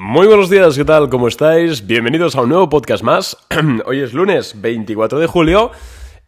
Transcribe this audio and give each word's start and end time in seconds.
Muy 0.00 0.28
buenos 0.28 0.48
días, 0.48 0.76
¿qué 0.76 0.84
tal? 0.84 1.08
¿Cómo 1.08 1.26
estáis? 1.26 1.84
Bienvenidos 1.84 2.36
a 2.36 2.42
un 2.42 2.50
nuevo 2.50 2.68
podcast 2.68 3.02
más. 3.02 3.36
Hoy 3.84 3.98
es 3.98 4.14
lunes 4.14 4.60
24 4.60 5.18
de 5.18 5.26
julio 5.26 5.72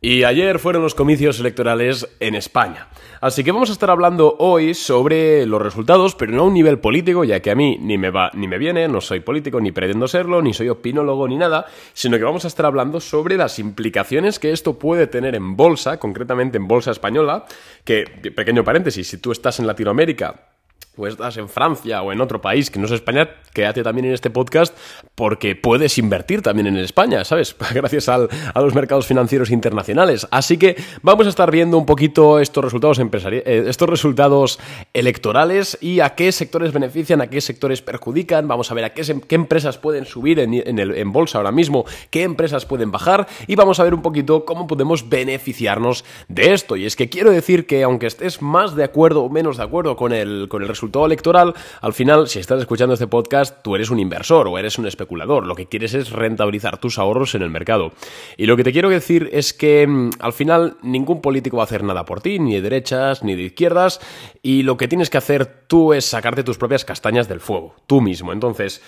y 0.00 0.24
ayer 0.24 0.58
fueron 0.58 0.82
los 0.82 0.96
comicios 0.96 1.38
electorales 1.38 2.08
en 2.18 2.34
España. 2.34 2.88
Así 3.20 3.44
que 3.44 3.52
vamos 3.52 3.70
a 3.70 3.72
estar 3.72 3.88
hablando 3.88 4.34
hoy 4.40 4.74
sobre 4.74 5.46
los 5.46 5.62
resultados, 5.62 6.16
pero 6.16 6.32
no 6.32 6.42
a 6.42 6.46
un 6.46 6.54
nivel 6.54 6.80
político, 6.80 7.22
ya 7.22 7.38
que 7.38 7.52
a 7.52 7.54
mí 7.54 7.78
ni 7.80 7.96
me 7.96 8.10
va 8.10 8.32
ni 8.34 8.48
me 8.48 8.58
viene, 8.58 8.88
no 8.88 9.00
soy 9.00 9.20
político, 9.20 9.60
ni 9.60 9.70
pretendo 9.70 10.08
serlo, 10.08 10.42
ni 10.42 10.52
soy 10.52 10.68
opinólogo, 10.68 11.28
ni 11.28 11.36
nada, 11.36 11.66
sino 11.92 12.18
que 12.18 12.24
vamos 12.24 12.44
a 12.44 12.48
estar 12.48 12.66
hablando 12.66 12.98
sobre 12.98 13.36
las 13.36 13.60
implicaciones 13.60 14.40
que 14.40 14.50
esto 14.50 14.80
puede 14.80 15.06
tener 15.06 15.36
en 15.36 15.56
bolsa, 15.56 16.00
concretamente 16.00 16.56
en 16.56 16.66
bolsa 16.66 16.90
española, 16.90 17.44
que, 17.84 18.02
pequeño 18.34 18.64
paréntesis, 18.64 19.06
si 19.06 19.18
tú 19.18 19.30
estás 19.30 19.60
en 19.60 19.68
Latinoamérica 19.68 20.58
estás 21.06 21.36
en 21.36 21.48
Francia 21.48 22.02
o 22.02 22.12
en 22.12 22.20
otro 22.20 22.40
país 22.40 22.70
que 22.70 22.78
no 22.78 22.86
es 22.86 22.92
España, 22.92 23.30
quédate 23.54 23.82
también 23.82 24.06
en 24.06 24.12
este 24.12 24.30
podcast 24.30 24.76
porque 25.14 25.56
puedes 25.56 25.96
invertir 25.98 26.42
también 26.42 26.66
en 26.66 26.76
España, 26.76 27.24
¿sabes? 27.24 27.56
Gracias 27.74 28.08
a 28.08 28.18
los 28.56 28.74
mercados 28.74 29.06
financieros 29.06 29.50
internacionales. 29.50 30.26
Así 30.30 30.58
que 30.58 30.76
vamos 31.02 31.26
a 31.26 31.30
estar 31.30 31.50
viendo 31.50 31.78
un 31.78 31.86
poquito 31.86 32.38
estos 32.38 32.64
resultados 32.64 32.98
eh, 32.98 33.64
estos 33.66 33.88
resultados 33.88 34.58
electorales 34.92 35.78
y 35.80 36.00
a 36.00 36.14
qué 36.14 36.32
sectores 36.32 36.72
benefician, 36.72 37.20
a 37.20 37.28
qué 37.28 37.40
sectores 37.40 37.82
perjudican. 37.82 38.48
Vamos 38.48 38.70
a 38.70 38.74
ver 38.74 38.84
a 38.84 38.94
qué, 38.94 39.02
qué 39.26 39.34
empresas 39.34 39.78
pueden 39.78 40.04
subir 40.06 40.38
en, 40.38 40.54
en 40.54 41.12
bolsa 41.12 41.38
ahora 41.38 41.52
mismo, 41.52 41.84
qué 42.10 42.22
empresas 42.22 42.66
pueden 42.66 42.90
bajar 42.90 43.26
y 43.46 43.54
vamos 43.56 43.80
a 43.80 43.84
ver 43.84 43.94
un 43.94 44.02
poquito 44.02 44.44
cómo 44.44 44.66
podemos 44.66 45.08
beneficiarnos 45.08 46.04
de 46.28 46.52
esto. 46.52 46.76
Y 46.76 46.86
es 46.86 46.96
que 46.96 47.08
quiero 47.08 47.30
decir 47.30 47.66
que 47.66 47.82
aunque 47.82 48.06
estés 48.06 48.42
más 48.42 48.74
de 48.74 48.84
acuerdo 48.84 49.22
o 49.22 49.30
menos 49.30 49.56
de 49.56 49.64
acuerdo 49.64 49.96
con 49.96 50.12
el, 50.12 50.48
con 50.48 50.62
el 50.62 50.68
resultado 50.68 50.79
resultado 50.80 51.04
electoral, 51.04 51.54
al 51.82 51.92
final, 51.92 52.26
si 52.26 52.38
estás 52.38 52.58
escuchando 52.60 52.94
este 52.94 53.06
podcast, 53.06 53.62
tú 53.62 53.74
eres 53.74 53.90
un 53.90 53.98
inversor 53.98 54.48
o 54.48 54.56
eres 54.56 54.78
un 54.78 54.86
especulador. 54.86 55.46
Lo 55.46 55.54
que 55.54 55.66
quieres 55.66 55.92
es 55.92 56.10
rentabilizar 56.10 56.78
tus 56.78 56.98
ahorros 56.98 57.34
en 57.34 57.42
el 57.42 57.50
mercado. 57.50 57.92
Y 58.38 58.46
lo 58.46 58.56
que 58.56 58.64
te 58.64 58.72
quiero 58.72 58.88
decir 58.88 59.28
es 59.30 59.52
que 59.52 59.86
mm, 59.86 60.10
al 60.20 60.32
final 60.32 60.78
ningún 60.82 61.20
político 61.20 61.58
va 61.58 61.64
a 61.64 61.66
hacer 61.66 61.84
nada 61.84 62.06
por 62.06 62.22
ti, 62.22 62.38
ni 62.38 62.54
de 62.54 62.62
derechas 62.62 63.22
ni 63.22 63.36
de 63.36 63.42
izquierdas, 63.42 64.00
y 64.42 64.62
lo 64.62 64.78
que 64.78 64.88
tienes 64.88 65.10
que 65.10 65.18
hacer 65.18 65.64
tú 65.66 65.92
es 65.92 66.06
sacarte 66.06 66.44
tus 66.44 66.56
propias 66.56 66.86
castañas 66.86 67.28
del 67.28 67.40
fuego, 67.40 67.74
tú 67.86 68.00
mismo. 68.00 68.32
Entonces, 68.32 68.80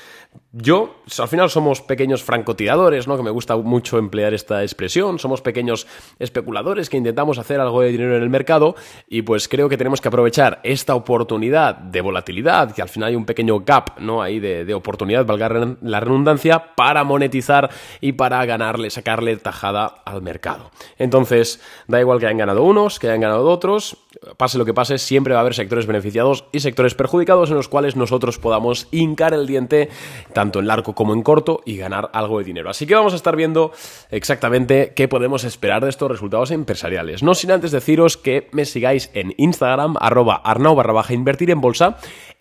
yo, 0.53 0.97
al 1.19 1.29
final 1.29 1.51
somos 1.51 1.83
pequeños 1.83 2.23
francotiradores, 2.23 3.07
¿no? 3.07 3.17
Que 3.17 3.23
me 3.23 3.31
gusta 3.31 3.57
mucho 3.57 3.99
emplear 3.99 4.33
esta 4.33 4.63
expresión. 4.63 5.19
Somos 5.19 5.43
pequeños 5.43 5.87
especuladores 6.19 6.89
que 6.89 6.97
intentamos 6.97 7.39
hacer 7.39 7.61
algo 7.61 7.83
de 7.83 7.91
dinero 7.91 8.17
en 8.17 8.23
el 8.23 8.31
mercado 8.31 8.75
y 9.09 9.23
pues 9.23 9.49
creo 9.49 9.69
que 9.69 9.77
tenemos 9.77 10.01
que 10.01 10.09
aprovechar 10.09 10.61
esta 10.63 10.95
oportunidad 10.95 11.82
de 11.83 12.01
volatilidad, 12.01 12.73
que 12.73 12.83
al 12.83 12.89
final 12.89 13.11
hay 13.11 13.17
un 13.17 13.25
pequeño 13.25 13.61
gap, 13.61 13.99
¿no? 13.99 14.23
Ahí 14.23 14.41
de, 14.41 14.65
de 14.65 14.75
oportunidad, 14.75 15.27
valga 15.27 15.77
la 15.81 16.01
redundancia, 16.01 16.75
para 16.75 17.05
monetizar 17.05 17.71
y 18.01 18.13
para 18.13 18.45
ganarle, 18.45 18.91
sacarle 18.91 19.37
tajada 19.37 19.87
al 20.05 20.23
mercado. 20.23 20.71
Entonces, 20.99 21.61
da 21.89 22.01
igual 22.01 22.19
que 22.19 22.27
hayan 22.27 22.39
ganado 22.39 22.63
unos, 22.63 22.99
que 22.99 23.09
hayan 23.09 23.21
ganado 23.21 23.49
otros, 23.49 23.97
pase 24.37 24.59
lo 24.59 24.65
que 24.65 24.75
pase, 24.75 24.99
siempre 24.99 25.35
va 25.35 25.41
a 25.41 25.43
haber 25.43 25.55
sectores 25.55 25.87
beneficiados 25.87 26.45
y 26.53 26.61
sectores 26.61 26.95
perjudicados 26.95 27.51
en 27.51 27.57
los 27.57 27.69
cuales 27.69 27.97
nosotros 27.97 28.39
podamos 28.39 28.89
hincar 28.91 29.35
el 29.35 29.47
diente 29.47 29.89
tanto 30.33 30.59
en 30.59 30.67
largo 30.67 30.95
como 30.95 31.15
en 31.15 31.23
corto 31.23 31.61
y 31.65 31.77
ganar 31.77 32.11
algo 32.13 32.39
de 32.39 32.45
dinero. 32.45 32.71
Así 32.71 32.87
que 32.87 32.95
vamos 32.95 33.13
a 33.13 33.17
estar 33.17 33.37
viendo 33.37 33.73
exactamente 34.11 34.93
qué 34.95 35.09
podemos 35.09 35.45
esperar 35.45 35.83
de 35.83 35.91
estos 35.91 36.11
resultados 36.11 36.51
empresariales. 36.51 37.23
No 37.23 37.35
sin 37.35 37.51
antes 37.51 37.71
deciros 37.71 38.17
que 38.17 38.49
me 38.53 38.65
sigáis 38.65 39.11
en 39.15 39.35
Instagram, 39.37 39.97
arroba 40.01 40.41
arnau 40.45 40.75
barra 40.75 40.93
baja 40.93 41.15
invertir 41.15 41.51
en 41.51 41.61
bolsa 41.61 41.72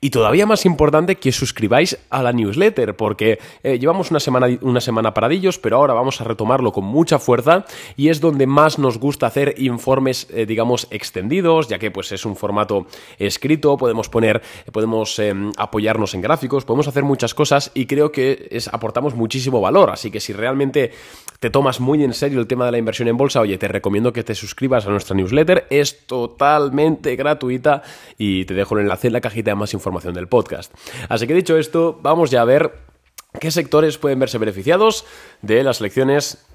y 0.03 0.09
todavía 0.09 0.47
más 0.47 0.65
importante 0.65 1.17
que 1.17 1.31
suscribáis 1.31 1.97
a 2.09 2.23
la 2.23 2.33
newsletter, 2.33 2.95
porque 2.95 3.37
eh, 3.61 3.77
llevamos 3.77 4.09
una 4.09 4.19
semana, 4.19 4.47
una 4.61 4.81
semana 4.81 5.13
paradillos, 5.13 5.59
pero 5.59 5.77
ahora 5.77 5.93
vamos 5.93 6.19
a 6.19 6.23
retomarlo 6.23 6.71
con 6.71 6.85
mucha 6.85 7.19
fuerza 7.19 7.65
y 7.95 8.09
es 8.09 8.19
donde 8.19 8.47
más 8.47 8.79
nos 8.79 8.97
gusta 8.97 9.27
hacer 9.27 9.53
informes, 9.59 10.27
eh, 10.31 10.47
digamos, 10.47 10.87
extendidos, 10.89 11.67
ya 11.67 11.77
que 11.77 11.91
pues 11.91 12.11
es 12.11 12.25
un 12.25 12.36
formato 12.36 12.87
escrito, 13.20 13.77
podemos 13.77 14.09
poner, 14.09 14.41
podemos 14.71 15.20
em, 15.20 15.52
apoyarnos 15.55 16.15
en 16.15 16.21
gráficos, 16.21 16.65
podemos 16.65 16.87
hacer 16.87 17.03
muchas 17.03 17.36
cosas 17.36 17.70
y 17.75 17.86
creo 17.86 18.11
que 18.11 18.47
es, 18.49 18.67
aportamos 18.70 19.14
muchísimo 19.14 19.61
valor. 19.61 19.91
Así 19.91 20.09
que 20.09 20.20
si 20.20 20.33
realmente 20.33 20.91
te 21.39 21.52
tomas 21.52 21.80
muy 21.80 22.03
en 22.03 22.14
serio 22.14 22.39
el 22.39 22.47
tema 22.47 22.65
de 22.65 22.71
la 22.71 22.80
inversión 22.80 23.08
en 23.08 23.17
bolsa, 23.17 23.41
oye, 23.41 23.59
te 23.59 23.67
recomiendo 23.67 24.14
que 24.14 24.23
te 24.23 24.33
suscribas 24.33 24.87
a 24.87 24.89
nuestra 24.89 25.15
newsletter, 25.15 25.67
es 25.70 26.08
totalmente 26.08 27.15
gratuita 27.15 27.83
y 28.17 28.45
te 28.45 28.55
dejo 28.55 28.75
el 28.75 28.81
enlace 28.81 29.08
en 29.08 29.14
la 29.14 29.20
cajita 29.21 29.52
de 29.52 29.55
más 29.55 29.73
información 29.73 30.14
del 30.14 30.27
podcast. 30.27 30.73
Así 31.09 31.27
que 31.27 31.33
dicho 31.33 31.58
esto, 31.58 31.99
vamos 32.02 32.32
ya 32.32 32.42
a 32.42 32.45
ver 32.45 32.73
qué 33.39 33.52
sectores 33.52 33.98
pueden 33.98 34.20
verse 34.20 34.37
beneficiados 34.37 35.05
de 35.42 35.64
las 35.64 35.80
elecciones 35.80 36.45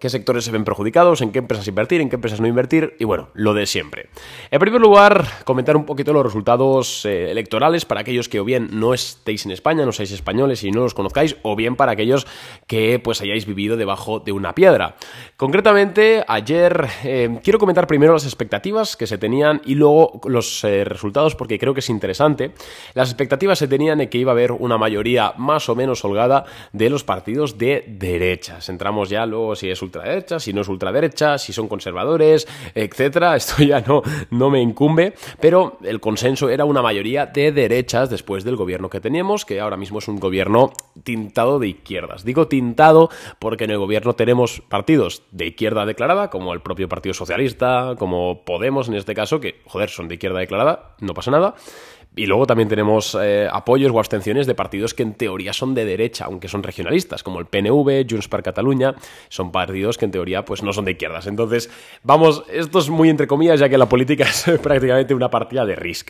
qué 0.00 0.10
sectores 0.10 0.44
se 0.44 0.50
ven 0.50 0.64
perjudicados, 0.64 1.20
en 1.20 1.32
qué 1.32 1.38
empresas 1.38 1.66
invertir, 1.68 2.00
en 2.00 2.08
qué 2.08 2.16
empresas 2.16 2.40
no 2.40 2.46
invertir 2.46 2.96
y 2.98 3.04
bueno, 3.04 3.28
lo 3.34 3.54
de 3.54 3.66
siempre. 3.66 4.08
En 4.50 4.60
primer 4.60 4.80
lugar, 4.80 5.24
comentar 5.44 5.76
un 5.76 5.84
poquito 5.84 6.12
los 6.12 6.24
resultados 6.24 7.04
eh, 7.04 7.30
electorales 7.30 7.84
para 7.84 8.00
aquellos 8.00 8.28
que 8.28 8.40
o 8.40 8.44
bien 8.44 8.68
no 8.72 8.94
estéis 8.94 9.46
en 9.46 9.52
España, 9.52 9.84
no 9.84 9.92
seáis 9.92 10.12
españoles 10.12 10.64
y 10.64 10.70
no 10.70 10.82
los 10.82 10.94
conozcáis, 10.94 11.36
o 11.42 11.56
bien 11.56 11.76
para 11.76 11.92
aquellos 11.92 12.26
que 12.66 12.98
pues 12.98 13.20
hayáis 13.20 13.46
vivido 13.46 13.76
debajo 13.76 14.20
de 14.20 14.32
una 14.32 14.54
piedra. 14.54 14.96
Concretamente, 15.36 16.24
ayer 16.26 16.86
eh, 17.04 17.38
quiero 17.42 17.58
comentar 17.58 17.86
primero 17.86 18.12
las 18.12 18.24
expectativas 18.24 18.96
que 18.96 19.06
se 19.06 19.18
tenían 19.18 19.60
y 19.64 19.74
luego 19.74 20.20
los 20.24 20.64
eh, 20.64 20.84
resultados 20.84 21.34
porque 21.34 21.58
creo 21.58 21.74
que 21.74 21.80
es 21.80 21.90
interesante. 21.90 22.52
Las 22.94 23.08
expectativas 23.08 23.58
se 23.58 23.68
tenían 23.68 24.00
en 24.00 24.08
que 24.08 24.18
iba 24.18 24.32
a 24.32 24.34
haber 24.34 24.52
una 24.52 24.78
mayoría 24.78 25.32
más 25.36 25.68
o 25.68 25.74
menos 25.74 26.04
holgada 26.04 26.44
de 26.72 26.90
los 26.90 27.04
partidos 27.04 27.58
de 27.58 27.84
derechas. 27.86 28.68
Entramos 28.68 29.08
ya 29.08 29.26
luego 29.26 29.56
si 29.56 29.70
es 29.70 29.82
ultraderecha, 29.86 30.38
si 30.38 30.52
no 30.52 30.60
es 30.60 30.68
ultraderecha, 30.68 31.38
si 31.38 31.52
son 31.52 31.68
conservadores, 31.68 32.46
etcétera. 32.74 33.36
Esto 33.46 33.62
ya 33.62 33.80
no, 33.80 34.02
no 34.30 34.50
me 34.50 34.60
incumbe, 34.60 35.14
pero 35.40 35.78
el 35.82 36.00
consenso 36.00 36.48
era 36.48 36.64
una 36.64 36.82
mayoría 36.82 37.26
de 37.26 37.52
derechas 37.52 38.10
después 38.10 38.44
del 38.44 38.56
gobierno 38.56 38.90
que 38.90 39.00
teníamos, 39.00 39.44
que 39.44 39.60
ahora 39.60 39.76
mismo 39.76 39.98
es 39.98 40.08
un 40.08 40.20
gobierno 40.20 40.72
tintado 41.02 41.58
de 41.58 41.68
izquierdas. 41.68 42.24
Digo 42.24 42.48
tintado 42.48 43.10
porque 43.38 43.64
en 43.64 43.70
el 43.70 43.78
gobierno 43.78 44.14
tenemos 44.14 44.62
partidos 44.68 45.22
de 45.30 45.46
izquierda 45.46 45.86
declarada, 45.86 46.30
como 46.30 46.52
el 46.52 46.60
propio 46.60 46.88
Partido 46.88 47.14
Socialista, 47.14 47.94
como 47.98 48.44
Podemos 48.44 48.88
en 48.88 48.94
este 48.94 49.14
caso, 49.14 49.40
que, 49.40 49.60
joder, 49.66 49.90
son 49.90 50.08
de 50.08 50.14
izquierda 50.14 50.40
declarada, 50.40 50.96
no 51.00 51.14
pasa 51.14 51.30
nada. 51.30 51.54
Y 52.16 52.24
luego 52.24 52.46
también 52.46 52.70
tenemos 52.70 53.16
eh, 53.20 53.46
apoyos 53.52 53.92
o 53.92 53.98
abstenciones 53.98 54.46
de 54.46 54.54
partidos 54.54 54.94
que 54.94 55.02
en 55.02 55.12
teoría 55.12 55.52
son 55.52 55.74
de 55.74 55.84
derecha, 55.84 56.24
aunque 56.24 56.48
son 56.48 56.62
regionalistas, 56.62 57.22
como 57.22 57.40
el 57.40 57.46
PNV, 57.46 58.06
Junts 58.08 58.28
per 58.28 58.42
Catalunya, 58.42 58.94
son 59.28 59.52
partidos 59.52 59.98
que 59.98 60.06
en 60.06 60.12
teoría 60.12 60.42
pues 60.42 60.62
no 60.62 60.72
son 60.72 60.86
de 60.86 60.92
izquierdas. 60.92 61.26
Entonces, 61.26 61.70
vamos, 62.02 62.44
esto 62.50 62.78
es 62.78 62.88
muy 62.88 63.10
entre 63.10 63.26
comillas, 63.26 63.60
ya 63.60 63.68
que 63.68 63.76
la 63.76 63.86
política 63.86 64.24
es 64.28 64.44
prácticamente 64.62 65.12
una 65.12 65.28
partida 65.28 65.66
de 65.66 65.76
risk. 65.76 66.08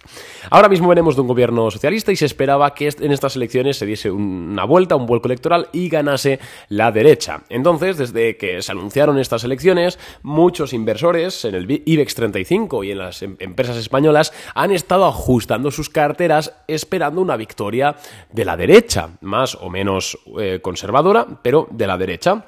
Ahora 0.48 0.68
mismo 0.68 0.88
venimos 0.88 1.16
de 1.16 1.22
un 1.22 1.26
gobierno 1.26 1.70
socialista 1.72 2.12
y 2.12 2.16
se 2.16 2.26
esperaba 2.26 2.72
que 2.72 2.86
en 2.86 3.10
estas 3.10 3.34
elecciones 3.34 3.76
se 3.76 3.84
diese 3.84 4.08
una 4.08 4.64
vuelta, 4.64 4.94
un 4.94 5.06
vuelco 5.06 5.26
electoral 5.26 5.68
y 5.72 5.88
ganase 5.88 6.38
la 6.68 6.92
derecha. 6.92 7.42
Entonces, 7.48 7.98
desde 7.98 8.36
que 8.36 8.62
se 8.62 8.70
anunciaron 8.70 9.18
estas 9.18 9.42
elecciones, 9.42 9.98
muchos 10.22 10.72
inversores 10.72 11.44
en 11.44 11.56
el 11.56 11.82
IBEX 11.84 12.14
35 12.14 12.84
y 12.84 12.92
en 12.92 12.98
las 12.98 13.22
em-, 13.22 13.36
empresas 13.40 13.76
españolas 13.76 14.32
han 14.54 14.70
estado 14.70 15.06
ajustando 15.06 15.72
sus 15.72 15.90
carteras 15.96 16.52
esperando 16.68 17.22
una 17.22 17.38
victoria 17.38 17.96
de 18.30 18.44
la 18.44 18.54
derecha, 18.54 19.08
más 19.22 19.54
o 19.54 19.70
menos 19.70 20.18
eh, 20.38 20.60
conservadora, 20.60 21.26
pero 21.40 21.68
de 21.70 21.86
la 21.86 21.96
derecha. 21.96 22.44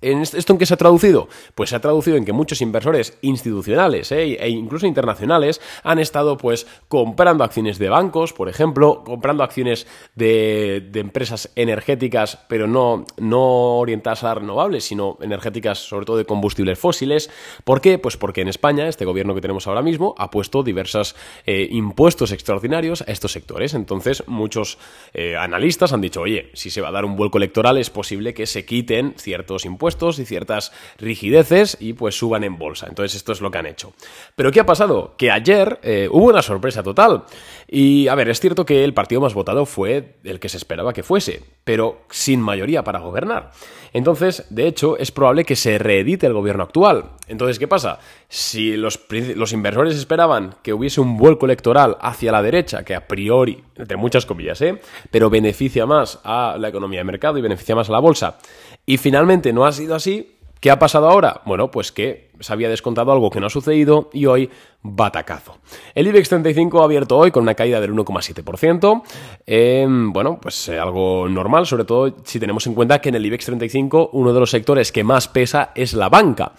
¿Esto 0.00 0.52
en 0.52 0.58
qué 0.58 0.66
se 0.66 0.74
ha 0.74 0.76
traducido? 0.76 1.28
Pues 1.56 1.70
se 1.70 1.76
ha 1.76 1.80
traducido 1.80 2.16
en 2.16 2.24
que 2.24 2.32
muchos 2.32 2.60
inversores 2.60 3.18
institucionales 3.20 4.12
eh, 4.12 4.36
e 4.38 4.48
incluso 4.48 4.86
internacionales 4.86 5.60
han 5.82 5.98
estado 5.98 6.36
pues 6.36 6.68
comprando 6.86 7.42
acciones 7.42 7.80
de 7.80 7.88
bancos, 7.88 8.32
por 8.32 8.48
ejemplo, 8.48 9.02
comprando 9.04 9.42
acciones 9.42 9.88
de, 10.14 10.88
empresas 10.94 11.50
energéticas, 11.56 12.38
pero 12.48 12.68
no, 12.68 13.06
no 13.16 13.78
orientadas 13.78 14.22
a 14.22 14.34
renovables, 14.34 14.84
sino 14.84 15.18
energéticas 15.20 15.78
sobre 15.80 16.06
todo 16.06 16.16
de 16.16 16.26
combustibles 16.26 16.78
fósiles. 16.78 17.28
¿Por 17.64 17.80
qué? 17.80 17.98
Pues 17.98 18.16
porque 18.16 18.42
en 18.42 18.48
España, 18.48 18.86
este 18.86 19.04
gobierno 19.04 19.34
que 19.34 19.40
tenemos 19.40 19.66
ahora 19.66 19.82
mismo, 19.82 20.14
ha 20.16 20.30
puesto 20.30 20.62
diversos 20.62 21.16
eh, 21.44 21.66
impuestos 21.72 22.30
extraordinarios 22.30 23.02
a 23.02 23.10
estos 23.10 23.32
sectores. 23.32 23.74
Entonces, 23.74 24.22
muchos 24.28 24.78
eh, 25.12 25.36
analistas 25.36 25.92
han 25.92 26.00
dicho, 26.00 26.20
oye, 26.20 26.50
si 26.54 26.70
se 26.70 26.80
va 26.80 26.88
a 26.88 26.92
dar 26.92 27.04
un 27.04 27.16
vuelco 27.16 27.38
electoral 27.38 27.78
es 27.78 27.90
posible 27.90 28.32
que 28.32 28.46
se 28.46 28.64
quiten 28.64 29.14
ciertos 29.16 29.64
impuestos 29.64 29.87
y 30.18 30.24
ciertas 30.24 30.72
rigideces 30.98 31.76
y 31.80 31.94
pues 31.94 32.16
suban 32.16 32.44
en 32.44 32.58
bolsa. 32.58 32.86
Entonces 32.88 33.16
esto 33.16 33.32
es 33.32 33.40
lo 33.40 33.50
que 33.50 33.58
han 33.58 33.66
hecho. 33.66 33.92
Pero 34.36 34.52
¿qué 34.52 34.60
ha 34.60 34.66
pasado? 34.66 35.14
Que 35.16 35.30
ayer 35.30 35.80
eh, 35.82 36.08
hubo 36.10 36.26
una 36.26 36.42
sorpresa 36.42 36.82
total. 36.82 37.24
Y 37.66 38.08
a 38.08 38.14
ver, 38.14 38.28
es 38.28 38.40
cierto 38.40 38.64
que 38.64 38.84
el 38.84 38.94
partido 38.94 39.20
más 39.20 39.34
votado 39.34 39.66
fue 39.66 40.16
el 40.24 40.40
que 40.40 40.48
se 40.48 40.56
esperaba 40.56 40.92
que 40.92 41.02
fuese. 41.02 41.42
pero 41.64 42.00
sin 42.10 42.40
mayoría 42.40 42.82
para 42.82 43.00
gobernar. 43.00 43.50
Entonces, 43.92 44.46
de 44.50 44.66
hecho, 44.66 44.96
es 44.96 45.10
probable 45.10 45.44
que 45.44 45.56
se 45.56 45.78
reedite 45.78 46.26
el 46.26 46.32
gobierno 46.32 46.62
actual. 46.62 47.10
Entonces, 47.26 47.58
¿qué 47.58 47.68
pasa? 47.68 47.98
Si 48.28 48.76
los, 48.76 49.00
los, 49.10 49.52
inversores 49.52 49.96
esperaban 49.96 50.56
que 50.62 50.72
hubiese 50.72 51.00
un 51.00 51.16
vuelco 51.16 51.46
electoral 51.46 51.96
hacia 52.00 52.32
la 52.32 52.42
derecha, 52.42 52.84
que 52.84 52.94
a 52.94 53.06
priori, 53.06 53.62
entre 53.76 53.96
muchas 53.96 54.26
comillas, 54.26 54.60
¿eh? 54.62 54.80
pero 55.10 55.30
beneficia 55.30 55.86
más 55.86 56.20
a 56.24 56.56
la 56.58 56.68
economía 56.68 57.00
de 57.00 57.04
mercado 57.04 57.38
y 57.38 57.42
beneficia 57.42 57.74
más 57.74 57.88
a 57.88 57.92
la 57.92 58.00
bolsa, 58.00 58.38
y 58.86 58.96
finalmente 58.96 59.52
no 59.52 59.66
ha 59.66 59.72
sido 59.78 59.94
así, 59.94 60.36
¿qué 60.60 60.70
ha 60.70 60.78
pasado 60.78 61.08
ahora? 61.08 61.40
Bueno, 61.46 61.70
pues 61.70 61.90
que 61.90 62.27
se 62.40 62.52
había 62.52 62.68
descontado 62.68 63.12
algo 63.12 63.30
que 63.30 63.40
no 63.40 63.46
ha 63.46 63.50
sucedido 63.50 64.10
y 64.12 64.26
hoy 64.26 64.50
batacazo. 64.80 65.58
El 65.94 66.06
IBEX 66.06 66.28
35 66.28 66.80
ha 66.80 66.84
abierto 66.84 67.18
hoy 67.18 67.30
con 67.30 67.42
una 67.42 67.54
caída 67.54 67.80
del 67.80 67.92
1,7%. 67.92 69.02
Em, 69.44 70.12
bueno, 70.12 70.38
pues 70.40 70.68
eh, 70.68 70.78
algo 70.78 71.28
normal, 71.28 71.66
sobre 71.66 71.84
todo 71.84 72.14
si 72.24 72.38
tenemos 72.38 72.66
en 72.66 72.74
cuenta 72.74 73.00
que 73.00 73.08
en 73.08 73.16
el 73.16 73.26
IBEX 73.26 73.46
35 73.46 74.10
uno 74.12 74.32
de 74.32 74.40
los 74.40 74.50
sectores 74.50 74.92
que 74.92 75.04
más 75.04 75.28
pesa 75.28 75.72
es 75.74 75.94
la 75.94 76.08
banca. 76.08 76.52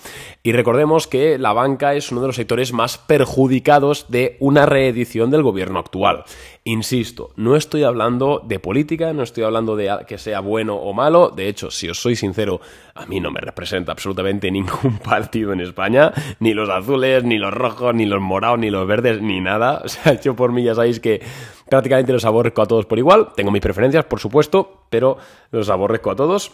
Y 0.44 0.52
recordemos 0.52 1.08
que 1.08 1.38
la 1.38 1.54
banca 1.54 1.94
es 1.94 2.12
uno 2.12 2.22
de 2.22 2.28
los 2.28 2.36
sectores 2.36 2.74
más 2.74 2.98
perjudicados 2.98 4.06
de 4.10 4.38
una 4.40 4.66
reedición 4.66 5.32
del 5.32 5.44
gobierno 5.44 5.80
actual. 5.80 6.25
Insisto, 6.66 7.32
no 7.36 7.56
estoy 7.56 7.84
hablando 7.84 8.44
de 8.46 8.60
política, 8.60 9.14
no 9.14 9.24
estoy 9.24 9.44
hablando 9.44 9.75
de 9.75 9.90
que 10.08 10.18
sea 10.18 10.42
bueno 10.42 10.75
o 10.75 10.94
malo. 10.94 11.30
De 11.30 11.48
hecho, 11.48 11.72
si 11.72 11.90
os 11.90 12.00
soy 12.00 12.16
sincero, 12.16 12.60
a 12.96 13.06
mí 13.06 13.20
no 13.20 13.32
me 13.32 13.40
representa 13.40 13.92
absolutamente 13.92 14.52
ningún 14.52 15.00
partido 15.00 15.54
en 15.54 15.62
España, 15.69 16.12
ni 16.39 16.54
los 16.54 16.69
azules, 16.69 17.24
ni 17.24 17.38
los 17.38 17.54
rojos, 17.54 17.94
ni 17.95 18.06
los 18.06 18.21
morados, 18.21 18.60
ni 18.60 18.69
los 18.69 18.86
verdes, 18.88 19.21
ni 19.21 19.39
nada. 19.39 19.81
O 19.89 19.92
sea, 19.92 20.19
yo 20.19 20.36
por 20.36 20.51
mí 20.51 20.63
ya 20.63 20.75
sabéis 20.75 21.00
que 21.00 21.21
prácticamente 21.68 22.13
los 22.13 22.25
aborrezco 22.25 22.62
a 22.62 22.66
todos 22.68 22.86
por 22.86 23.00
igual. 23.00 23.30
Tengo 23.36 23.51
mis 23.51 23.62
preferencias, 23.62 24.06
por 24.06 24.19
supuesto, 24.19 24.83
pero 24.89 25.18
los 25.51 25.69
aborrezco 25.69 26.12
a 26.12 26.16
todos. 26.16 26.51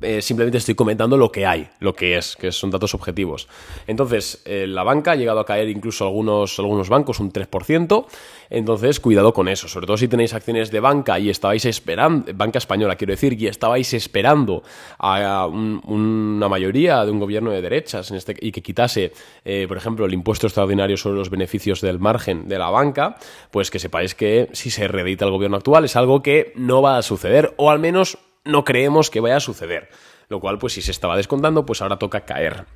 Eh, 0.00 0.22
simplemente 0.22 0.58
estoy 0.58 0.74
comentando 0.74 1.16
lo 1.16 1.32
que 1.32 1.46
hay, 1.46 1.68
lo 1.80 1.94
que 1.94 2.16
es, 2.16 2.36
que 2.36 2.52
son 2.52 2.70
datos 2.70 2.94
objetivos. 2.94 3.48
Entonces, 3.86 4.42
eh, 4.44 4.66
la 4.66 4.82
banca 4.82 5.12
ha 5.12 5.16
llegado 5.16 5.40
a 5.40 5.46
caer 5.46 5.68
incluso 5.68 6.04
algunos, 6.04 6.58
algunos 6.58 6.88
bancos 6.88 7.20
un 7.20 7.32
3%, 7.32 8.06
entonces 8.50 9.00
cuidado 9.00 9.32
con 9.32 9.48
eso, 9.48 9.68
sobre 9.68 9.86
todo 9.86 9.96
si 9.96 10.08
tenéis 10.08 10.34
acciones 10.34 10.70
de 10.70 10.80
banca 10.80 11.18
y 11.18 11.30
estabais 11.30 11.64
esperando, 11.64 12.32
banca 12.34 12.58
española 12.58 12.96
quiero 12.96 13.12
decir, 13.12 13.40
y 13.40 13.46
estabais 13.46 13.92
esperando 13.94 14.62
a 14.98 15.46
una 15.46 16.48
mayoría 16.48 17.04
de 17.04 17.10
un 17.10 17.18
gobierno 17.18 17.50
de 17.50 17.60
derechas 17.60 18.10
en 18.10 18.16
este, 18.16 18.36
y 18.40 18.52
que 18.52 18.62
quitase, 18.62 19.12
eh, 19.44 19.66
por 19.68 19.76
ejemplo, 19.76 20.06
el 20.06 20.14
impuesto 20.14 20.46
extraordinario 20.46 20.96
sobre 20.96 21.18
los 21.18 21.30
beneficios 21.30 21.80
del 21.80 21.98
margen 21.98 22.48
de 22.48 22.58
la 22.58 22.70
banca, 22.70 23.16
pues 23.50 23.70
que 23.70 23.78
sepáis 23.78 24.14
que 24.14 24.48
si 24.52 24.70
se 24.70 24.88
reedita 24.88 25.24
el 25.24 25.30
gobierno 25.30 25.56
actual 25.56 25.84
es 25.84 25.96
algo 25.96 26.22
que 26.22 26.52
no 26.54 26.82
va 26.82 26.98
a 26.98 27.02
suceder, 27.02 27.54
o 27.56 27.70
al 27.70 27.78
menos 27.78 28.18
no 28.48 28.64
creemos 28.64 29.10
que 29.10 29.20
vaya 29.20 29.36
a 29.36 29.40
suceder. 29.40 29.88
Lo 30.28 30.40
cual, 30.40 30.58
pues 30.58 30.72
si 30.72 30.82
se 30.82 30.90
estaba 30.90 31.16
descontando, 31.16 31.64
pues 31.64 31.80
ahora 31.80 31.98
toca 31.98 32.24
caer. 32.24 32.66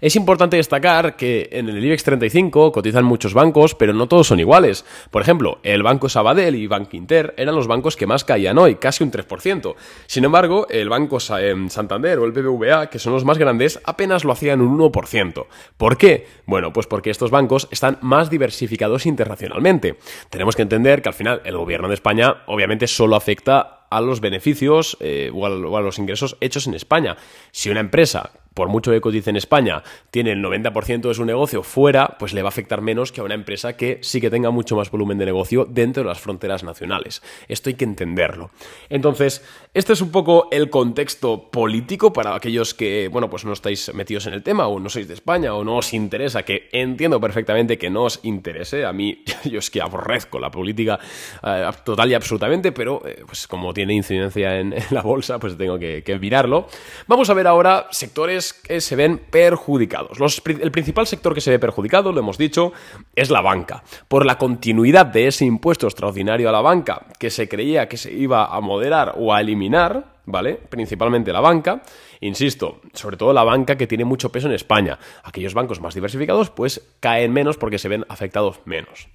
Es 0.00 0.16
importante 0.16 0.56
destacar 0.56 1.16
que 1.16 1.48
en 1.52 1.68
el 1.68 1.84
IBEX 1.84 2.04
35 2.04 2.72
cotizan 2.72 3.04
muchos 3.04 3.34
bancos, 3.34 3.74
pero 3.74 3.92
no 3.92 4.08
todos 4.08 4.26
son 4.26 4.40
iguales. 4.40 4.84
Por 5.10 5.22
ejemplo, 5.22 5.58
el 5.62 5.82
Banco 5.82 6.08
Sabadell 6.08 6.54
y 6.56 6.66
Bank 6.66 6.92
Inter 6.94 7.34
eran 7.36 7.54
los 7.54 7.66
bancos 7.66 7.96
que 7.96 8.06
más 8.06 8.24
caían 8.24 8.58
hoy, 8.58 8.76
casi 8.76 9.04
un 9.04 9.12
3%. 9.12 9.74
Sin 10.06 10.24
embargo, 10.24 10.66
el 10.70 10.88
Banco 10.88 11.18
em, 11.38 11.68
Santander 11.68 12.18
o 12.18 12.24
el 12.24 12.32
BBVA, 12.32 12.88
que 12.88 12.98
son 12.98 13.12
los 13.12 13.24
más 13.24 13.38
grandes, 13.38 13.80
apenas 13.84 14.24
lo 14.24 14.32
hacían 14.32 14.60
un 14.60 14.78
1%. 14.78 15.46
¿Por 15.76 15.96
qué? 15.96 16.26
Bueno, 16.46 16.72
pues 16.72 16.86
porque 16.86 17.10
estos 17.10 17.30
bancos 17.30 17.68
están 17.70 17.98
más 18.00 18.30
diversificados 18.30 19.06
internacionalmente. 19.06 19.98
Tenemos 20.30 20.56
que 20.56 20.62
entender 20.62 21.02
que 21.02 21.08
al 21.08 21.14
final 21.14 21.42
el 21.44 21.56
gobierno 21.56 21.88
de 21.88 21.94
España 21.94 22.42
obviamente 22.46 22.86
solo 22.86 23.16
afecta 23.16 23.79
a 23.90 24.00
los 24.00 24.20
beneficios 24.20 24.96
eh, 25.00 25.30
o, 25.34 25.46
a, 25.46 25.80
los 25.80 25.98
ingresos 25.98 26.36
hechos 26.40 26.66
en 26.66 26.74
España. 26.74 27.16
Si 27.50 27.70
una 27.70 27.80
empresa 27.80 28.30
por 28.54 28.68
mucho 28.68 28.90
que 28.90 29.00
cotice 29.00 29.30
en 29.30 29.36
España, 29.36 29.82
tiene 30.10 30.32
el 30.32 30.42
90% 30.42 31.08
de 31.08 31.14
su 31.14 31.24
negocio 31.24 31.62
fuera, 31.62 32.16
pues 32.18 32.32
le 32.32 32.42
va 32.42 32.48
a 32.48 32.50
afectar 32.50 32.80
menos 32.80 33.12
que 33.12 33.20
a 33.20 33.24
una 33.24 33.34
empresa 33.34 33.76
que 33.76 33.98
sí 34.02 34.20
que 34.20 34.30
tenga 34.30 34.50
mucho 34.50 34.76
más 34.76 34.90
volumen 34.90 35.18
de 35.18 35.26
negocio 35.26 35.66
dentro 35.68 36.02
de 36.02 36.08
las 36.08 36.20
fronteras 36.20 36.64
nacionales. 36.64 37.22
Esto 37.48 37.70
hay 37.70 37.74
que 37.74 37.84
entenderlo. 37.84 38.50
Entonces, 38.88 39.44
este 39.72 39.92
es 39.92 40.00
un 40.00 40.10
poco 40.10 40.48
el 40.50 40.68
contexto 40.68 41.50
político 41.50 42.12
para 42.12 42.34
aquellos 42.34 42.74
que, 42.74 43.08
bueno, 43.08 43.30
pues 43.30 43.44
no 43.44 43.52
estáis 43.52 43.94
metidos 43.94 44.26
en 44.26 44.34
el 44.34 44.42
tema 44.42 44.66
o 44.66 44.80
no 44.80 44.88
sois 44.88 45.06
de 45.06 45.14
España 45.14 45.54
o 45.54 45.64
no 45.64 45.76
os 45.76 45.94
interesa, 45.94 46.42
que 46.42 46.68
entiendo 46.72 47.20
perfectamente 47.20 47.78
que 47.78 47.90
no 47.90 48.04
os 48.04 48.20
interese. 48.24 48.84
A 48.84 48.92
mí, 48.92 49.22
yo 49.44 49.60
es 49.60 49.70
que 49.70 49.80
aborrezco 49.80 50.40
la 50.40 50.50
política 50.50 50.98
eh, 51.42 51.70
total 51.84 52.10
y 52.10 52.14
absolutamente, 52.14 52.72
pero 52.72 53.02
eh, 53.06 53.22
pues 53.24 53.46
como 53.46 53.72
tiene 53.72 53.94
incidencia 53.94 54.58
en, 54.58 54.74
la 54.90 55.02
bolsa, 55.02 55.38
pues 55.38 55.56
tengo 55.56 55.78
que 55.78 56.18
mirarlo. 56.20 56.66
Vamos 57.06 57.30
a 57.30 57.34
ver 57.34 57.46
ahora 57.46 57.86
sectores 57.90 58.39
que 58.52 58.80
se 58.80 58.96
ven 58.96 59.18
perjudicados. 59.18 60.18
el 60.46 60.70
principal 60.70 61.06
sector 61.06 61.34
que 61.34 61.40
se 61.40 61.50
ve 61.50 61.58
perjudicado, 61.58 62.12
lo 62.12 62.20
hemos 62.20 62.38
dicho, 62.38 62.72
es 63.14 63.30
la 63.30 63.40
banca. 63.40 63.82
Por 64.08 64.26
la 64.26 64.38
continuidad 64.38 65.06
de 65.06 65.26
ese 65.28 65.44
impuesto 65.44 65.86
extraordinario 65.86 66.48
a 66.48 66.52
la 66.52 66.60
banca 66.60 67.06
que 67.18 67.30
se 67.30 67.48
creía 67.48 67.88
que 67.88 67.96
se 67.96 68.12
iba 68.12 68.46
a 68.46 68.60
moderar 68.60 69.14
o 69.18 69.32
a 69.34 69.40
eliminar, 69.40 70.14
¿vale? 70.26 70.54
Principalmente 70.54 71.32
la 71.32 71.40
banca. 71.40 71.82
Insisto, 72.20 72.80
sobre 72.92 73.16
todo 73.16 73.32
la 73.32 73.44
banca 73.44 73.76
que 73.76 73.86
tiene 73.86 74.04
mucho 74.04 74.30
peso 74.30 74.46
en 74.46 74.54
España. 74.54 74.98
Aquellos 75.22 75.54
bancos 75.54 75.80
más 75.80 75.94
diversificados 75.94 76.50
pues 76.50 76.82
caen 77.00 77.32
menos 77.32 77.56
porque 77.56 77.78
se 77.78 77.88
ven 77.88 78.04
afectados 78.08 78.60
menos. 78.64 79.08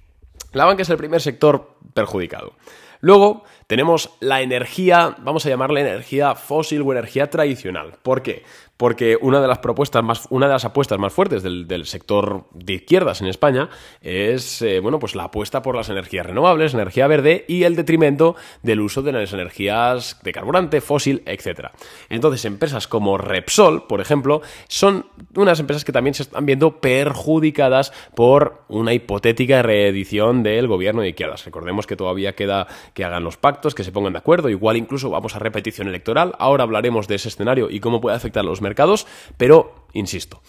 La 0.52 0.64
banca 0.64 0.82
es 0.82 0.90
el 0.90 0.96
primer 0.96 1.20
sector 1.20 1.76
perjudicado. 1.94 2.54
Luego 3.00 3.44
tenemos 3.66 4.10
la 4.20 4.40
energía, 4.40 5.16
vamos 5.18 5.44
a 5.44 5.48
llamarla 5.48 5.80
energía 5.80 6.34
fósil 6.34 6.82
o 6.82 6.92
energía 6.92 7.28
tradicional. 7.30 7.98
¿Por 8.02 8.22
qué? 8.22 8.42
Porque 8.76 9.16
una 9.20 9.40
de 9.40 9.48
las 9.48 9.58
propuestas 9.58 10.02
más, 10.02 10.26
una 10.30 10.46
de 10.46 10.52
las 10.52 10.64
apuestas 10.64 10.98
más 10.98 11.12
fuertes 11.12 11.42
del, 11.42 11.86
sector 11.86 12.46
de 12.52 12.74
izquierdas 12.74 13.20
en 13.20 13.28
España 13.28 13.68
es 14.00 14.60
eh, 14.62 14.80
bueno, 14.80 14.98
pues 14.98 15.14
la 15.14 15.24
apuesta 15.24 15.62
por 15.62 15.76
las 15.76 15.88
energías 15.88 16.26
renovables, 16.26 16.74
energía 16.74 17.06
verde 17.06 17.44
y 17.48 17.62
el 17.62 17.76
detrimento 17.76 18.36
del 18.62 18.80
uso 18.80 19.02
de 19.02 19.12
las 19.12 19.32
energías 19.32 20.18
de 20.22 20.32
carburante, 20.32 20.80
fósil, 20.80 21.22
etc. 21.26 21.68
Entonces, 22.08 22.44
empresas 22.44 22.88
como 22.88 23.18
Repsol, 23.18 23.86
por 23.86 24.00
ejemplo, 24.00 24.42
son 24.68 25.06
unas 25.34 25.60
empresas 25.60 25.84
que 25.84 25.92
también 25.92 26.14
se 26.14 26.24
están 26.24 26.44
viendo 26.44 26.80
perjudicadas 26.80 27.92
por 28.14 28.64
una 28.68 28.92
hipotética 28.92 29.62
reedición 29.62 30.42
del 30.42 30.66
gobierno 30.66 31.02
de 31.02 31.10
izquierdas. 31.10 31.44
Recordemos 31.44 31.86
que 31.86 31.96
todavía 31.96 32.34
queda 32.34 32.66
que 32.94 33.04
hagan 33.04 33.24
los 33.24 33.36
pactos, 33.36 33.74
que 33.74 33.84
se 33.84 33.92
pongan 33.92 34.12
de 34.12 34.18
acuerdo, 34.18 34.48
igual 34.48 34.76
incluso 34.76 35.10
vamos 35.10 35.36
a 35.36 35.38
repetición 35.38 35.88
electoral. 35.88 36.34
Ahora 36.38 36.64
hablaremos 36.64 37.08
de 37.08 37.14
ese 37.16 37.28
escenario 37.28 37.70
y 37.70 37.80
cómo 37.80 38.00
puede 38.00 38.16
afectar 38.16 38.40
a 38.40 38.46
los 38.46 38.60
mercados, 38.66 39.06
pero 39.36 39.86
insisto. 39.92 40.42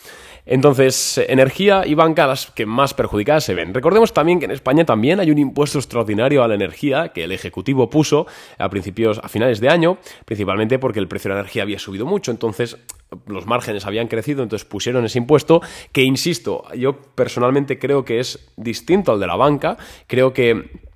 Entonces, 0.50 1.18
energía 1.28 1.86
y 1.86 1.94
banca 1.94 2.26
las 2.26 2.50
que 2.52 2.66
más 2.66 2.94
perjudicadas 2.94 3.44
se 3.44 3.54
ven. 3.54 3.74
Recordemos 3.74 4.14
también 4.14 4.40
que 4.40 4.46
en 4.46 4.52
España 4.52 4.86
también 4.86 5.20
hay 5.20 5.30
un 5.30 5.38
impuesto 5.38 5.78
extraordinario 5.78 6.42
a 6.42 6.48
la 6.48 6.56
energía 6.56 7.10
que 7.10 7.26
el 7.26 7.34
Ejecutivo 7.34 7.90
puso 7.90 8.28
a 8.58 8.70
principios, 8.70 9.20
a 9.22 9.28
finales 9.28 9.60
de 9.60 9.68
año, 9.68 9.98
principalmente 10.24 10.80
porque 10.80 11.00
el 11.00 11.10
precio 11.10 11.28
de 11.28 11.36
la 11.36 11.42
energía 11.42 11.64
había 11.64 11.80
subido 11.80 12.06
mucho, 12.06 12.32
entonces 12.32 12.78
los 13.26 13.46
márgenes 13.46 13.86
habían 13.86 14.08
crecido, 14.08 14.42
entonces 14.42 14.66
pusieron 14.66 15.04
ese 15.04 15.18
impuesto 15.18 15.62
que, 15.92 16.04
insisto, 16.04 16.64
yo 16.76 16.94
personalmente 16.94 17.78
creo 17.78 18.06
que 18.06 18.20
es 18.20 18.54
distinto 18.56 19.12
al 19.12 19.20
de 19.20 19.28
la 19.28 19.36
banca, 19.36 19.78
creo 20.08 20.32
que 20.32 20.87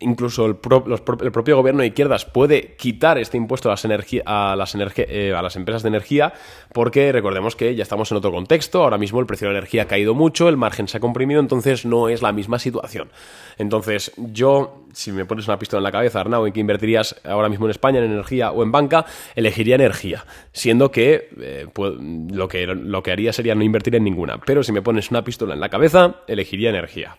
incluso 0.00 0.46
el, 0.46 0.56
propio 0.56 1.56
gobierno 1.56 1.82
de 1.82 1.88
izquierdas 1.88 2.24
puede 2.24 2.74
quitar 2.76 3.18
este 3.18 3.36
impuesto 3.36 3.68
a 3.68 3.72
las, 3.72 3.84
a, 3.84 4.56
las 4.56 4.74
eh, 4.96 5.34
a 5.36 5.42
las 5.42 5.56
empresas 5.56 5.82
de 5.82 5.88
energía 5.88 6.32
porque 6.72 7.12
recordemos 7.12 7.56
que 7.56 7.74
ya 7.74 7.82
estamos 7.82 8.10
en 8.10 8.16
otro 8.18 8.32
contexto, 8.32 8.82
ahora 8.82 8.98
mismo 8.98 9.20
el 9.20 9.26
precio 9.26 9.48
de 9.48 9.54
la 9.54 9.58
energía 9.58 9.82
ha 9.82 9.86
caído 9.86 10.14
mucho, 10.14 10.48
el 10.48 10.56
margen 10.56 10.88
se 10.88 10.96
ha 10.96 11.00
comprimido, 11.00 11.40
entonces 11.40 11.84
no 11.84 12.08
es 12.08 12.22
la 12.22 12.32
misma 12.32 12.58
situación. 12.58 13.10
Entonces 13.58 14.12
yo, 14.16 14.86
si 14.92 15.12
me 15.12 15.24
pones 15.24 15.48
una 15.48 15.58
pistola 15.58 15.78
en 15.78 15.84
la 15.84 15.92
cabeza, 15.92 16.20
Arnau, 16.20 16.46
¿en 16.46 16.52
qué 16.52 16.60
invertirías 16.60 17.20
ahora 17.24 17.48
mismo 17.48 17.66
en 17.66 17.70
España, 17.70 17.98
en 17.98 18.06
energía 18.06 18.52
o 18.52 18.62
en 18.62 18.72
banca? 18.72 19.04
Elegiría 19.34 19.74
energía, 19.74 20.24
siendo 20.52 20.90
que, 20.90 21.28
eh, 21.40 21.66
lo, 22.30 22.48
que 22.48 22.66
lo 22.66 23.02
que 23.02 23.12
haría 23.12 23.32
sería 23.32 23.54
no 23.54 23.62
invertir 23.62 23.94
en 23.96 24.04
ninguna, 24.04 24.38
pero 24.38 24.62
si 24.62 24.72
me 24.72 24.82
pones 24.82 25.10
una 25.10 25.24
pistola 25.24 25.54
en 25.54 25.60
la 25.60 25.68
cabeza, 25.68 26.16
elegiría 26.26 26.70
energía. 26.70 27.16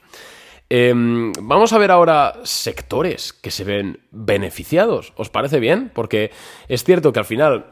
Em, 0.75 1.31
vamos 1.39 1.71
a 1.71 1.77
ver 1.77 1.91
ahora 1.91 2.33
sectores 2.41 3.31
que 3.31 3.51
se 3.51 3.63
ven 3.63 3.99
beneficiados. 4.09 5.13
¿Os 5.17 5.29
parece 5.29 5.59
bien? 5.59 5.91
Porque 5.93 6.31
es 6.67 6.83
cierto 6.83 7.13
que 7.13 7.19
al 7.19 7.25
final, 7.25 7.67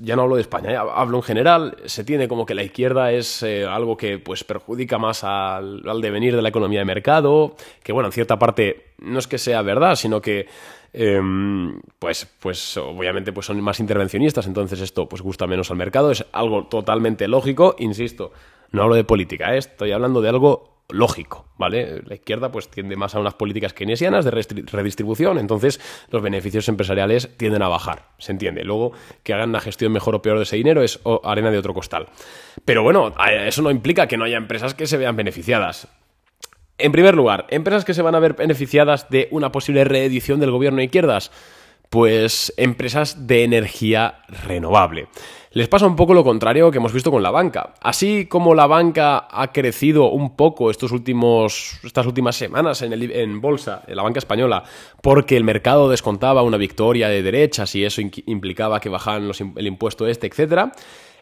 ya 0.00 0.14
no 0.14 0.20
hablo 0.20 0.34
de 0.34 0.42
España, 0.42 0.78
hablo 0.80 1.16
en 1.16 1.22
general, 1.22 1.78
se 1.86 2.04
tiene 2.04 2.28
como 2.28 2.44
que 2.44 2.54
la 2.54 2.62
izquierda 2.62 3.10
es 3.10 3.42
eh, 3.42 3.64
algo 3.64 3.96
que 3.96 4.18
pues 4.18 4.44
perjudica 4.44 4.98
más 4.98 5.24
al, 5.24 5.80
devenir 6.02 6.36
de 6.36 6.42
la 6.42 6.50
economía 6.50 6.80
de 6.80 6.84
mercado, 6.84 7.56
que 7.82 7.94
bueno, 7.94 8.08
en 8.08 8.12
cierta 8.12 8.38
parte 8.38 8.92
no 8.98 9.18
es 9.18 9.26
que 9.26 9.38
sea 9.38 9.62
verdad, 9.62 9.96
sino 9.96 10.20
que 10.20 10.46
em, 10.92 11.80
pues, 11.98 12.26
pues 12.38 12.76
obviamente 12.76 13.32
pues 13.32 13.46
son 13.46 13.58
más 13.62 13.80
intervencionistas, 13.80 14.46
entonces 14.46 14.82
esto 14.82 15.08
pues 15.08 15.22
gusta 15.22 15.46
menos 15.46 15.70
al 15.70 15.78
mercado, 15.78 16.10
es 16.10 16.26
algo 16.32 16.66
totalmente 16.66 17.28
lógico, 17.28 17.76
insisto, 17.78 18.30
no 18.72 18.82
hablo 18.82 18.94
de 18.94 19.04
política, 19.04 19.54
¿eh? 19.54 19.58
estoy 19.58 19.92
hablando 19.92 20.20
de 20.20 20.28
algo 20.28 20.73
lógico, 20.90 21.46
¿vale? 21.56 22.02
La 22.06 22.14
izquierda 22.14 22.52
pues 22.52 22.68
tiende 22.68 22.94
más 22.96 23.14
a 23.14 23.20
unas 23.20 23.34
políticas 23.34 23.72
keynesianas 23.72 24.24
de 24.24 24.30
redistribución, 24.30 25.38
entonces 25.38 25.80
los 26.10 26.22
beneficios 26.22 26.68
empresariales 26.68 27.30
tienden 27.36 27.62
a 27.62 27.68
bajar, 27.68 28.10
se 28.18 28.32
entiende. 28.32 28.64
Luego 28.64 28.92
que 29.22 29.32
hagan 29.32 29.48
una 29.48 29.60
gestión 29.60 29.92
mejor 29.92 30.14
o 30.14 30.22
peor 30.22 30.36
de 30.36 30.44
ese 30.44 30.56
dinero 30.56 30.82
es 30.82 31.00
arena 31.24 31.50
de 31.50 31.58
otro 31.58 31.74
costal. 31.74 32.08
Pero 32.64 32.82
bueno, 32.82 33.14
eso 33.46 33.62
no 33.62 33.70
implica 33.70 34.06
que 34.06 34.16
no 34.16 34.24
haya 34.24 34.36
empresas 34.36 34.74
que 34.74 34.86
se 34.86 34.98
vean 34.98 35.16
beneficiadas. 35.16 35.88
En 36.76 36.92
primer 36.92 37.14
lugar, 37.14 37.46
empresas 37.50 37.84
que 37.84 37.94
se 37.94 38.02
van 38.02 38.14
a 38.16 38.20
ver 38.20 38.34
beneficiadas 38.34 39.08
de 39.08 39.28
una 39.30 39.52
posible 39.52 39.84
reedición 39.84 40.40
del 40.40 40.50
gobierno 40.50 40.78
de 40.78 40.84
izquierdas, 40.84 41.30
pues 41.94 42.52
empresas 42.56 43.28
de 43.28 43.44
energía 43.44 44.18
renovable. 44.26 45.06
Les 45.52 45.68
pasa 45.68 45.86
un 45.86 45.94
poco 45.94 46.12
lo 46.12 46.24
contrario 46.24 46.72
que 46.72 46.78
hemos 46.78 46.92
visto 46.92 47.12
con 47.12 47.22
la 47.22 47.30
banca. 47.30 47.74
Así 47.80 48.26
como 48.26 48.52
la 48.56 48.66
banca 48.66 49.28
ha 49.30 49.52
crecido 49.52 50.10
un 50.10 50.34
poco 50.34 50.72
estos 50.72 50.90
últimos, 50.90 51.78
estas 51.84 52.04
últimas 52.04 52.34
semanas 52.34 52.82
en, 52.82 52.94
el, 52.94 53.12
en 53.12 53.40
bolsa, 53.40 53.84
en 53.86 53.94
la 53.94 54.02
banca 54.02 54.18
española, 54.18 54.64
porque 55.02 55.36
el 55.36 55.44
mercado 55.44 55.88
descontaba 55.88 56.42
una 56.42 56.56
victoria 56.56 57.08
de 57.08 57.22
derechas 57.22 57.72
y 57.76 57.84
eso 57.84 58.02
implicaba 58.26 58.80
que 58.80 58.88
bajaban 58.88 59.30
el 59.54 59.66
impuesto 59.68 60.08
este, 60.08 60.26
etcétera, 60.26 60.72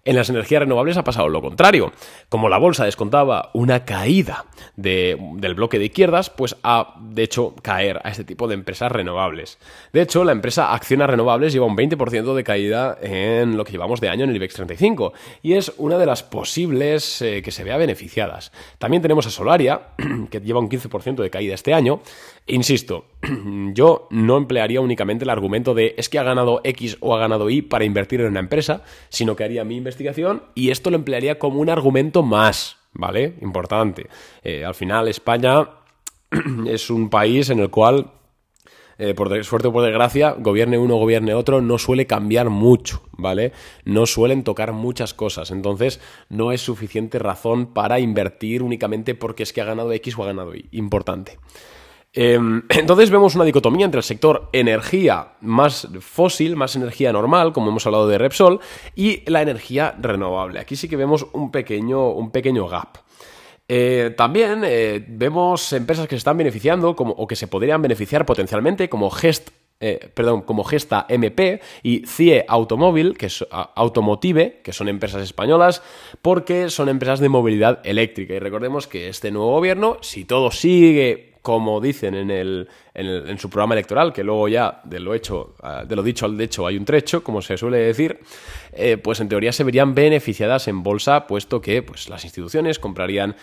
en 0.05 0.17
las 0.17 0.31
energías 0.31 0.61
renovables 0.61 0.97
ha 0.97 1.05
pasado 1.05 1.29
lo 1.29 1.41
contrario. 1.41 1.93
Como 2.29 2.49
la 2.49 2.59
bolsa 2.59 2.85
descontaba 2.85 3.51
una 3.55 3.85
caída 3.85 4.47
del 4.77 5.55
bloque 5.55 5.79
de 5.79 5.87
izquierdas, 5.87 6.31
pues 6.31 6.57
ha, 6.63 6.95
de 7.01 7.23
hecho, 7.23 7.55
caer 7.63 8.01
a 8.03 8.11
este 8.11 8.25
tipo 8.25 8.49
de 8.49 8.55
empresas 8.55 8.91
renovables. 8.91 9.59
De 9.93 10.03
hecho, 10.03 10.25
la 10.25 10.33
empresa 10.33 10.75
Acciona 10.75 11.07
Renovables 11.07 11.53
lleva 11.53 11.67
un 11.67 11.77
20% 11.77 12.35
de 12.35 12.45
caída 12.45 12.99
en 13.01 13.57
lo 13.57 13.65
que 13.65 13.73
llevamos 13.73 14.01
de 14.01 14.09
año 14.09 14.25
en 14.25 14.31
el 14.31 14.37
IBEX 14.37 14.55
35 14.55 15.13
y 15.43 15.55
es 15.55 15.73
una 15.79 15.99
de 15.99 16.07
las 16.07 16.23
posibles 16.23 17.23
eh, 17.23 17.43
que 17.43 17.51
se 17.51 17.65
vea 17.65 17.77
beneficiadas. 17.77 18.53
También 18.79 19.03
tenemos 19.03 19.27
a 19.27 19.31
Solaria, 19.31 19.83
que 20.31 20.41
lleva 20.41 20.61
un 20.61 20.69
15% 20.69 21.23
de 21.23 21.31
caída 21.31 21.55
este 21.55 21.75
año. 21.75 22.01
Insisto, 22.47 23.07
yo 23.73 24.09
no 24.11 24.37
emplearía 24.37 24.81
únicamente 24.81 25.25
el 25.25 25.31
argumento 25.31 25.75
de 25.75 25.95
es 25.97 26.09
que 26.09 26.19
ha 26.19 26.25
ganado 26.25 26.61
X 26.65 26.97
o 27.01 27.15
ha 27.15 27.19
ganado 27.19 27.51
Y 27.51 27.63
para 27.63 27.85
invertir 27.85 28.21
en 28.21 28.29
una 28.29 28.41
empresa, 28.41 28.83
sino 29.11 29.37
que 29.37 29.45
haría 29.45 29.65
mi 29.65 29.77
investigación 29.93 30.43
y 30.55 30.71
esto 30.71 30.91
lo 30.91 30.97
emplearía 30.97 31.39
como 31.39 31.61
un 31.61 31.69
argumento 31.69 32.23
más, 32.23 32.79
¿vale? 32.93 33.35
Importante. 33.43 34.09
Eh, 34.43 34.65
al 34.65 34.75
final 34.75 35.09
España 35.09 35.69
es 36.67 36.91
un 36.91 37.11
país 37.11 37.51
en 37.51 37.61
el 37.61 37.71
cual, 37.71 38.11
eh, 38.99 39.13
por 39.15 39.45
suerte 39.45 39.69
o 39.69 39.73
por 39.73 39.85
desgracia, 39.85 40.35
gobierne 40.39 40.79
uno 40.79 40.97
gobierne 40.97 41.35
otro, 41.35 41.61
no 41.61 41.79
suele 41.79 42.07
cambiar 42.07 42.49
mucho, 42.49 43.03
¿vale? 43.13 43.53
No 43.85 44.07
suelen 44.07 44.45
tocar 44.45 44.73
muchas 44.73 45.13
cosas. 45.13 45.51
Entonces, 45.51 46.01
no 46.31 46.53
es 46.53 46.63
suficiente 46.63 47.19
razón 47.19 47.75
para 47.75 48.01
invertir 48.01 48.63
únicamente 48.63 49.15
porque 49.15 49.43
es 49.43 49.53
que 49.53 49.61
ha 49.61 49.67
ganado 49.67 49.93
X 49.93 50.19
o 50.19 50.23
ha 50.23 50.27
ganado 50.27 50.55
Y. 50.55 50.69
Importante. 50.73 51.39
Em, 52.15 52.63
entonces 52.69 53.11
vemos 53.11 53.35
una 53.35 53.45
dicotomía 53.45 53.85
entre 53.85 53.99
el 53.99 54.05
sector 54.05 54.49
energía 54.53 55.33
más 55.41 55.89
fósil, 56.01 56.57
más 56.57 56.77
energía 56.77 57.13
normal, 57.13 57.53
como 57.53 57.71
hemos 57.71 57.87
hablado 57.87 58.09
de 58.09 58.19
Repsol, 58.19 58.61
y 58.95 59.29
la 59.31 59.43
energía 59.43 59.97
renovable. 60.01 60.61
Aquí 60.61 60.77
sí 60.77 60.89
que 60.89 60.97
vemos 60.97 61.27
un 61.33 61.51
pequeño, 61.51 62.11
un 62.11 62.31
pequeño 62.31 62.69
gap. 62.69 62.99
Eh, 63.69 64.13
también 64.17 64.63
eh, 64.65 65.05
vemos 65.09 65.73
empresas 65.73 66.07
que 66.07 66.17
se 66.17 66.19
están 66.19 66.37
beneficiando 66.37 66.95
como, 66.95 67.13
o 67.13 67.27
que 67.27 67.37
se 67.37 67.47
podrían 67.47 67.81
beneficiar 67.81 68.27
potencialmente, 68.27 68.89
como 68.89 69.11
Gest 69.11 69.51
eh, 69.85 70.11
perdón, 70.15 70.43
como 70.43 70.63
Gesta 70.63 71.07
MP 71.09 71.61
y 71.83 72.07
CIE 72.07 72.45
Automóvil, 72.47 73.19
que 73.19 73.27
es 73.27 73.45
Automotive, 73.51 74.61
que 74.63 74.73
son 74.73 74.89
empresas 74.89 75.23
españolas, 75.23 75.83
porque 76.23 76.71
son 76.71 76.89
empresas 76.89 77.19
de 77.19 77.29
movilidad 77.29 77.81
eléctrica. 77.83 78.35
Y 78.35 78.39
recordemos 78.39 78.87
que 78.87 79.09
este 79.09 79.33
nuevo 79.33 79.51
gobierno, 79.51 79.97
si 80.01 80.25
todo 80.25 80.53
sigue 80.53 81.32
como 81.43 81.81
dicen 81.81 82.15
en, 82.15 82.31
el, 82.31 82.69
en, 82.95 83.39
su 83.39 83.51
programa 83.51 83.75
electoral, 83.75 84.13
que 84.13 84.23
luego 84.23 84.47
ya 84.47 84.81
de 84.85 85.01
lo 85.01 85.13
hecho, 85.13 85.55
ah, 85.61 85.85
de 85.85 85.97
lo 85.97 86.03
dicho 86.05 86.25
al 86.25 86.41
hecho 86.41 86.67
hay 86.67 86.77
un 86.77 86.85
trecho, 86.85 87.25
como 87.25 87.43
se 87.43 87.57
suele 87.57 87.79
decir, 87.79 88.21
eh, 88.73 88.97
pues 88.97 89.21
en 89.21 89.29
teoría 89.29 89.53
se 89.53 89.65
verían 89.65 89.93
beneficiadas 89.93 90.69
en 90.69 90.85
bolsa, 90.85 91.27
puesto 91.27 91.61
que 91.61 91.83
pues, 91.83 92.09
las 92.09 92.25
instituciones 92.25 92.79
comprarían, 92.79 93.35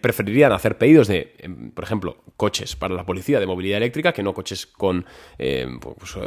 preferirían 0.00 0.52
hacer 0.52 0.78
pedidos 0.78 1.06
de, 1.06 1.34
em, 1.38 1.70
por 1.70 1.84
ejemplo, 1.84 2.16
coches 2.38 2.76
para 2.76 2.94
la 2.94 3.04
policía 3.04 3.38
de 3.38 3.46
movilidad 3.46 3.76
eléctrica, 3.76 4.12
que 4.12 4.22
no 4.22 4.32
coches 4.32 4.66
con, 4.66 5.04
eh, 5.38 5.66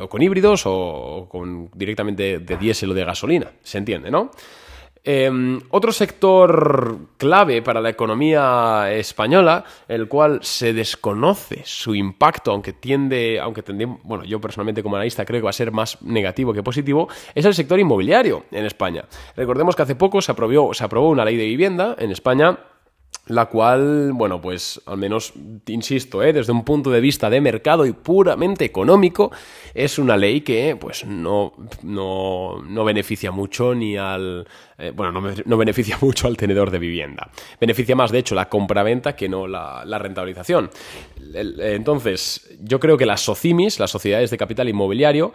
con 0.08 0.22
híbridos 0.22 0.64
o 0.66 1.28
con 1.30 1.72
directamente 1.74 2.40
de 2.40 2.58
diésel 2.58 2.92
o 2.92 2.94
de 2.94 3.04
gasolina. 3.04 3.52
¿Se 3.64 3.80
entiende, 3.80 4.12
no? 4.12 4.32
Em, 5.04 5.60
otro 5.70 5.92
sector 5.92 6.98
clave 7.18 7.62
para 7.62 7.82
la 7.82 7.90
economía 7.90 8.92
española, 8.92 9.64
el 9.88 10.08
cual 10.08 10.40
se 10.42 10.74
desconoce 10.74 11.62
su 11.66 11.96
impacto, 11.96 12.52
aunque 12.52 12.74
tiende, 12.74 13.40
aunque 13.40 13.64
bueno, 14.04 14.24
yo 14.24 14.40
personalmente 14.42 14.84
como 14.84 14.96
analista 14.96 15.26
creo 15.26 15.42
que 15.42 15.46
va 15.46 15.50
a 15.52 15.54
ser 15.54 15.72
más 15.72 16.02
negativo 16.02 16.54
que 16.54 16.64
positivo, 16.64 17.08
es 17.34 17.46
el 17.46 17.54
sector 17.54 17.80
inmobiliario 17.80 18.46
en 18.52 18.66
España. 18.66 19.06
Recordemos 19.36 19.76
que 19.76 19.84
hace 19.84 19.96
poco 19.96 20.22
se 20.22 20.32
aprobó, 20.32 20.74
se 20.74 20.84
aprobó 20.84 21.10
una 21.10 21.26
ley 21.26 21.38
de 21.38 21.46
vivienda 21.46 21.96
en 21.98 22.12
España 22.12 22.58
la 23.28 23.48
cual, 23.48 24.12
bueno, 24.14 24.42
pues 24.42 24.82
al 24.86 24.98
menos, 24.98 25.34
insisto, 25.68 26.24
¿eh? 26.24 26.34
desde 26.34 26.52
un 26.52 26.64
punto 26.64 26.90
de 26.92 27.02
vista 27.02 27.30
de 27.30 27.42
mercado 27.42 27.86
y 27.86 27.92
puramente 27.92 28.66
económico, 28.66 29.32
es 29.74 30.00
una 30.00 30.16
ley 30.18 30.42
que 30.42 30.78
pues 30.80 31.06
no, 31.06 31.54
no, 31.84 32.62
no 32.62 32.86
beneficia 32.86 33.32
mucho 33.32 33.76
ni 33.76 33.98
al... 33.98 34.48
Eh, 34.78 34.92
bueno, 34.96 35.22
no, 35.46 35.58
beneficia 35.58 35.98
mucho 36.02 36.28
al 36.28 36.38
tenedor 36.38 36.72
de 36.72 36.80
vivienda. 36.80 37.30
Beneficia 37.60 37.96
más, 37.96 38.12
de 38.12 38.20
hecho, 38.20 38.36
la 38.36 38.48
compraventa 38.48 39.16
que 39.16 39.28
no 39.28 39.48
la, 39.48 39.84
la 39.86 40.00
rentabilización. 40.00 40.70
Entonces, 41.34 42.58
yo 42.62 42.80
creo 42.80 42.98
que 42.98 43.06
las 43.06 43.22
SOCIMIS, 43.22 43.80
las 43.80 43.92
sociedades 43.92 44.30
de 44.30 44.38
capital 44.38 44.70
inmobiliario, 44.70 45.34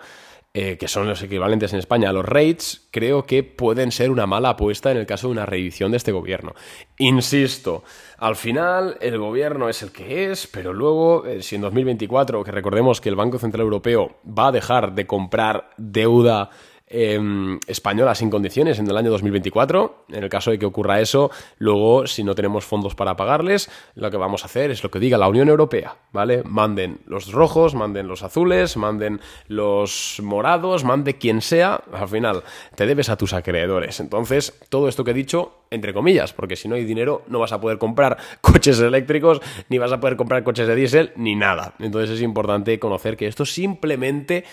eh, 0.54 0.76
que 0.76 0.86
son 0.86 1.08
los 1.08 1.22
equivalentes 1.22 1.72
en 1.72 1.78
España 1.78 2.10
a 2.10 2.12
los 2.12 2.26
rates, 2.26 2.86
creo 2.90 3.24
que 3.24 3.42
pueden 3.42 3.90
ser 3.90 4.10
una 4.10 4.26
mala 4.26 4.50
apuesta 4.50 4.90
en 4.90 4.98
el 4.98 5.06
caso 5.06 5.28
de 5.28 5.32
una 5.32 5.46
reedición 5.46 5.92
de 5.92 5.96
este 5.96 6.12
gobierno. 6.12 6.54
Insisto, 6.98 7.84
al 8.18 8.36
final 8.36 8.98
el 9.00 9.16
gobierno 9.16 9.70
es 9.70 9.82
el 9.82 9.92
que 9.92 10.30
es, 10.30 10.46
pero 10.46 10.74
luego, 10.74 11.24
eh, 11.24 11.42
si 11.42 11.56
en 11.56 11.62
2024, 11.62 12.44
que 12.44 12.50
recordemos 12.50 13.00
que 13.00 13.08
el 13.08 13.16
Banco 13.16 13.38
Central 13.38 13.62
Europeo 13.62 14.16
va 14.26 14.48
a 14.48 14.52
dejar 14.52 14.94
de 14.94 15.06
comprar 15.06 15.70
deuda 15.78 16.50
Em, 16.94 17.58
española 17.66 18.14
sin 18.14 18.28
condiciones 18.28 18.78
en 18.78 18.86
el 18.86 18.94
año 18.98 19.10
2024. 19.10 20.04
En 20.10 20.24
el 20.24 20.28
caso 20.28 20.50
de 20.50 20.58
que 20.58 20.66
ocurra 20.66 21.00
eso, 21.00 21.30
luego, 21.56 22.06
si 22.06 22.22
no 22.22 22.34
tenemos 22.34 22.66
fondos 22.66 22.94
para 22.94 23.16
pagarles, 23.16 23.70
lo 23.94 24.10
que 24.10 24.18
vamos 24.18 24.42
a 24.42 24.46
hacer 24.46 24.70
es 24.70 24.82
lo 24.82 24.90
que 24.90 24.98
diga 24.98 25.16
la 25.16 25.26
Unión 25.26 25.48
Europea, 25.48 25.96
¿vale? 26.12 26.42
Manden 26.44 27.00
los 27.06 27.32
rojos, 27.32 27.74
manden 27.74 28.08
los 28.08 28.22
azules, 28.22 28.76
manden 28.76 29.22
los 29.48 30.20
morados, 30.22 30.84
mande 30.84 31.16
quien 31.16 31.40
sea, 31.40 31.82
al 31.94 32.08
final 32.08 32.42
te 32.74 32.84
debes 32.84 33.08
a 33.08 33.16
tus 33.16 33.32
acreedores. 33.32 33.98
Entonces, 33.98 34.60
todo 34.68 34.86
esto 34.86 35.02
que 35.02 35.12
he 35.12 35.14
dicho, 35.14 35.62
entre 35.70 35.94
comillas, 35.94 36.34
porque 36.34 36.56
si 36.56 36.68
no 36.68 36.74
hay 36.74 36.84
dinero 36.84 37.22
no 37.26 37.38
vas 37.38 37.52
a 37.52 37.60
poder 37.62 37.78
comprar 37.78 38.18
coches 38.42 38.78
eléctricos, 38.80 39.40
ni 39.70 39.78
vas 39.78 39.92
a 39.92 40.00
poder 40.00 40.18
comprar 40.18 40.44
coches 40.44 40.68
de 40.68 40.74
diésel, 40.74 41.12
ni 41.16 41.36
nada. 41.36 41.72
Entonces 41.78 42.10
es 42.10 42.20
importante 42.20 42.78
conocer 42.78 43.16
que 43.16 43.28
esto 43.28 43.46
simplemente... 43.46 44.44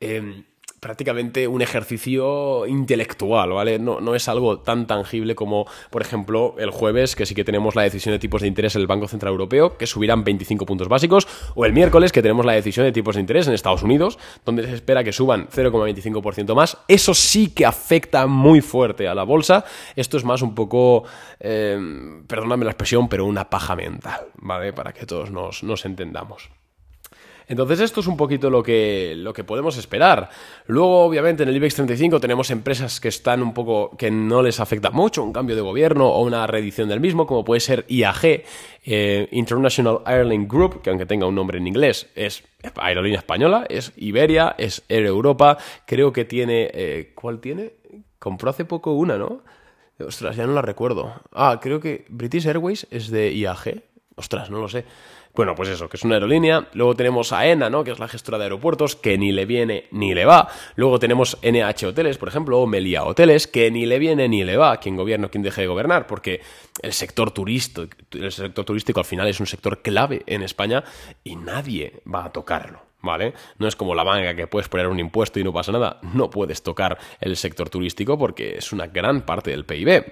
Em, 0.00 0.42
prácticamente 0.84 1.48
un 1.48 1.62
ejercicio 1.62 2.66
intelectual, 2.66 3.52
¿vale? 3.52 3.78
No, 3.78 4.02
no, 4.02 4.14
es 4.14 4.28
algo 4.28 4.58
tan 4.58 4.86
tangible 4.86 5.34
como, 5.34 5.66
por 5.88 6.02
ejemplo, 6.02 6.56
el 6.58 6.70
jueves, 6.70 7.16
que 7.16 7.24
sí 7.24 7.34
que 7.34 7.42
tenemos 7.42 7.74
la 7.74 7.84
decisión 7.84 8.12
de 8.12 8.18
tipos 8.18 8.42
de 8.42 8.48
interés 8.48 8.74
en 8.74 8.82
el 8.82 8.86
Banco 8.86 9.08
Central 9.08 9.30
Europeo, 9.32 9.78
que 9.78 9.86
subirán 9.86 10.24
25 10.24 10.66
puntos 10.66 10.88
básicos, 10.88 11.26
o 11.54 11.64
el 11.64 11.72
miércoles, 11.72 12.12
que 12.12 12.20
tenemos 12.20 12.44
la 12.44 12.52
decisión 12.52 12.84
de 12.84 12.92
tipos 12.92 13.14
de 13.14 13.22
interés 13.22 13.48
en 13.48 13.54
Estados 13.54 13.82
Unidos, 13.82 14.18
donde 14.44 14.66
se 14.66 14.74
espera 14.74 15.02
que 15.02 15.14
suban 15.14 15.48
0,25% 15.48 16.54
más. 16.54 16.76
Eso 16.86 17.14
sí 17.14 17.48
que 17.48 17.64
afecta 17.64 18.26
muy 18.26 18.60
fuerte 18.60 19.08
a 19.08 19.14
la 19.14 19.22
bolsa. 19.22 19.64
Esto 19.96 20.18
es 20.18 20.24
más 20.24 20.42
un 20.42 20.54
poco, 20.54 21.04
eh, 21.40 21.78
perdóname 22.26 22.66
la 22.66 22.72
expresión, 22.72 23.08
pero 23.08 23.24
una 23.24 23.48
paja 23.48 23.74
mental, 23.74 24.26
¿vale? 24.34 24.74
Para 24.74 24.92
que 24.92 25.06
todos 25.06 25.30
nos, 25.30 25.62
nos 25.62 25.86
entendamos. 25.86 26.50
Entonces 27.48 27.80
esto 27.80 28.00
es 28.00 28.06
un 28.06 28.16
poquito 28.16 28.50
lo 28.50 28.62
que, 28.62 29.14
lo 29.16 29.32
que 29.32 29.44
podemos 29.44 29.76
esperar. 29.76 30.30
Luego, 30.66 31.04
obviamente, 31.04 31.42
en 31.42 31.48
el 31.48 31.56
IBEX 31.56 31.76
35 31.76 32.20
tenemos 32.20 32.50
empresas 32.50 33.00
que 33.00 33.08
están 33.08 33.42
un 33.42 33.52
poco, 33.52 33.96
que 33.96 34.10
no 34.10 34.42
les 34.42 34.60
afecta 34.60 34.90
mucho 34.90 35.22
un 35.22 35.32
cambio 35.32 35.56
de 35.56 35.62
gobierno 35.62 36.08
o 36.08 36.22
una 36.22 36.46
reedición 36.46 36.88
del 36.88 37.00
mismo, 37.00 37.26
como 37.26 37.44
puede 37.44 37.60
ser 37.60 37.84
IAG, 37.88 38.44
eh, 38.86 39.28
International 39.32 40.00
Airline 40.06 40.46
Group, 40.48 40.82
que 40.82 40.90
aunque 40.90 41.06
tenga 41.06 41.26
un 41.26 41.34
nombre 41.34 41.58
en 41.58 41.66
inglés, 41.66 42.08
es 42.14 42.44
aerolínea 42.76 43.18
española, 43.18 43.66
es 43.68 43.92
Iberia, 43.96 44.54
es 44.58 44.82
Air 44.88 45.06
Europa, 45.06 45.58
creo 45.86 46.12
que 46.12 46.24
tiene, 46.24 46.70
eh, 46.72 47.12
¿cuál 47.14 47.40
tiene? 47.40 47.72
Compró 48.18 48.50
hace 48.50 48.64
poco 48.64 48.92
una, 48.92 49.18
¿no? 49.18 49.42
Ostras, 50.00 50.36
ya 50.36 50.46
no 50.46 50.54
la 50.54 50.62
recuerdo. 50.62 51.12
Ah, 51.32 51.60
creo 51.62 51.78
que 51.78 52.04
British 52.08 52.46
Airways 52.46 52.86
es 52.90 53.10
de 53.10 53.32
IAG. 53.32 53.82
Ostras, 54.16 54.50
no 54.50 54.60
lo 54.60 54.68
sé. 54.68 54.84
Bueno, 55.34 55.56
pues 55.56 55.68
eso, 55.68 55.88
que 55.88 55.96
es 55.96 56.04
una 56.04 56.14
aerolínea. 56.14 56.68
Luego 56.74 56.94
tenemos 56.94 57.32
a 57.32 57.44
ENA, 57.46 57.68
¿no? 57.68 57.82
Que 57.82 57.90
es 57.90 57.98
la 57.98 58.06
gestora 58.06 58.38
de 58.38 58.44
aeropuertos, 58.44 58.94
que 58.94 59.18
ni 59.18 59.32
le 59.32 59.46
viene 59.46 59.88
ni 59.90 60.14
le 60.14 60.24
va. 60.24 60.48
Luego 60.76 61.00
tenemos 61.00 61.38
NH 61.42 61.86
Hoteles, 61.86 62.18
por 62.18 62.28
ejemplo, 62.28 62.60
o 62.60 62.66
Melia 62.68 63.02
Hoteles, 63.02 63.48
que 63.48 63.68
ni 63.72 63.84
le 63.84 63.98
viene 63.98 64.28
ni 64.28 64.44
le 64.44 64.56
va. 64.56 64.76
Quien 64.76 64.96
gobierna 64.96 65.26
o 65.26 65.30
quien 65.30 65.42
deje 65.42 65.62
de 65.62 65.66
gobernar, 65.66 66.06
porque 66.06 66.40
el 66.80 66.92
sector 66.92 67.32
turístico, 67.32 67.88
el 68.12 68.30
sector 68.30 68.64
turístico 68.64 69.00
al 69.00 69.06
final 69.06 69.26
es 69.26 69.40
un 69.40 69.46
sector 69.46 69.82
clave 69.82 70.22
en 70.26 70.42
España 70.44 70.84
y 71.24 71.34
nadie 71.34 72.00
va 72.12 72.26
a 72.26 72.32
tocarlo. 72.32 72.82
¿Vale? 73.02 73.34
No 73.58 73.68
es 73.68 73.76
como 73.76 73.94
la 73.94 74.02
banca 74.02 74.34
que 74.34 74.46
puedes 74.46 74.68
poner 74.68 74.86
un 74.86 74.98
impuesto 74.98 75.38
y 75.38 75.44
no 75.44 75.52
pasa 75.52 75.72
nada. 75.72 75.98
No 76.14 76.30
puedes 76.30 76.62
tocar 76.62 76.96
el 77.20 77.36
sector 77.36 77.68
turístico 77.68 78.16
porque 78.16 78.56
es 78.56 78.72
una 78.72 78.86
gran 78.86 79.22
parte 79.26 79.50
del 79.50 79.66
PIB. 79.66 80.04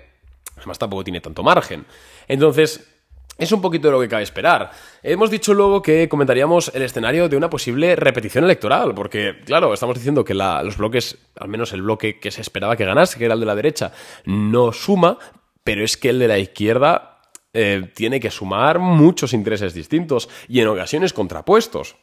Además, 0.59 0.79
tampoco 0.79 1.03
tiene 1.03 1.21
tanto 1.21 1.43
margen. 1.43 1.87
Entonces, 2.29 2.92
es 3.39 3.51
un 3.51 3.61
poquito 3.61 3.89
de 3.89 3.93
lo 3.93 4.01
que 4.01 4.09
cabe 4.09 4.23
esperar. 4.23 4.71
Hemos 5.03 5.31
dicho 5.31 5.55
luego 5.55 5.83
que 5.83 6.09
comentaríamos 6.09 6.71
el 6.75 6.83
escenario 6.83 7.29
de 7.29 7.37
una 7.37 7.51
posible 7.51 7.97
repetición 7.97 8.45
electoral, 8.45 8.95
porque, 8.95 9.41
claro, 9.45 9.73
estamos 9.75 9.97
diciendo 9.97 10.25
que 10.25 10.35
los 10.35 10.77
bloques, 10.77 11.19
al 11.39 11.49
menos 11.49 11.73
el 11.73 11.83
bloque 11.83 12.21
que 12.21 12.31
se 12.31 12.41
esperaba 12.41 12.77
que 12.77 12.85
ganase, 12.85 13.19
que 13.19 13.25
era 13.25 13.35
el 13.35 13.41
de 13.41 13.47
la 13.47 13.55
derecha, 13.55 13.93
no 14.27 14.73
suma, 14.73 15.19
pero 15.65 15.85
es 15.85 15.97
que 15.97 16.11
el 16.11 16.19
de 16.19 16.29
la 16.29 16.39
izquierda 16.39 17.21
eh, 17.55 17.91
tiene 17.95 18.21
que 18.21 18.31
sumar 18.31 18.79
muchos 18.79 19.33
intereses 19.33 19.75
distintos 19.75 20.29
y 20.49 20.61
en 20.61 20.69
ocasiones 20.69 21.13
contrapuestos. 21.13 21.97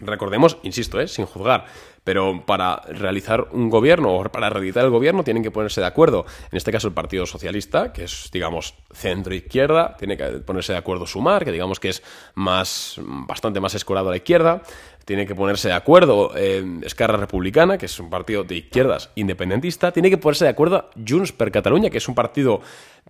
Recordemos, 0.00 0.58
insisto, 0.62 1.00
¿eh? 1.00 1.08
sin 1.08 1.26
juzgar, 1.26 1.66
pero 2.04 2.44
para 2.46 2.76
realizar 2.88 3.48
un 3.52 3.70
gobierno 3.70 4.14
o 4.14 4.24
para 4.24 4.50
reeditar 4.50 4.84
el 4.84 4.90
gobierno 4.90 5.24
tienen 5.24 5.42
que 5.42 5.50
ponerse 5.50 5.80
de 5.80 5.86
acuerdo. 5.86 6.26
En 6.50 6.56
este 6.56 6.70
caso 6.70 6.88
el 6.88 6.94
Partido 6.94 7.26
Socialista, 7.26 7.92
que 7.92 8.04
es, 8.04 8.30
digamos, 8.32 8.74
centro-izquierda, 8.92 9.96
tiene 9.96 10.16
que 10.16 10.24
ponerse 10.40 10.72
de 10.72 10.78
acuerdo 10.78 11.06
Sumar, 11.06 11.44
que 11.44 11.52
digamos 11.52 11.80
que 11.80 11.88
es 11.88 12.02
más, 12.34 13.00
bastante 13.02 13.60
más 13.60 13.74
escorado 13.74 14.08
a 14.08 14.10
la 14.10 14.18
izquierda, 14.18 14.62
tiene 15.06 15.24
que 15.24 15.36
ponerse 15.36 15.68
de 15.68 15.74
acuerdo 15.74 16.32
eh, 16.36 16.64
Republicana, 16.98 17.78
que 17.78 17.86
es 17.86 17.98
un 18.00 18.10
partido 18.10 18.42
de 18.42 18.56
izquierdas 18.56 19.10
independentista, 19.14 19.92
tiene 19.92 20.10
que 20.10 20.18
ponerse 20.18 20.44
de 20.44 20.50
acuerdo 20.50 20.90
Junts 20.96 21.30
per 21.30 21.52
Catalunya, 21.52 21.90
que 21.90 21.98
es 21.98 22.08
un 22.08 22.16
partido 22.16 22.60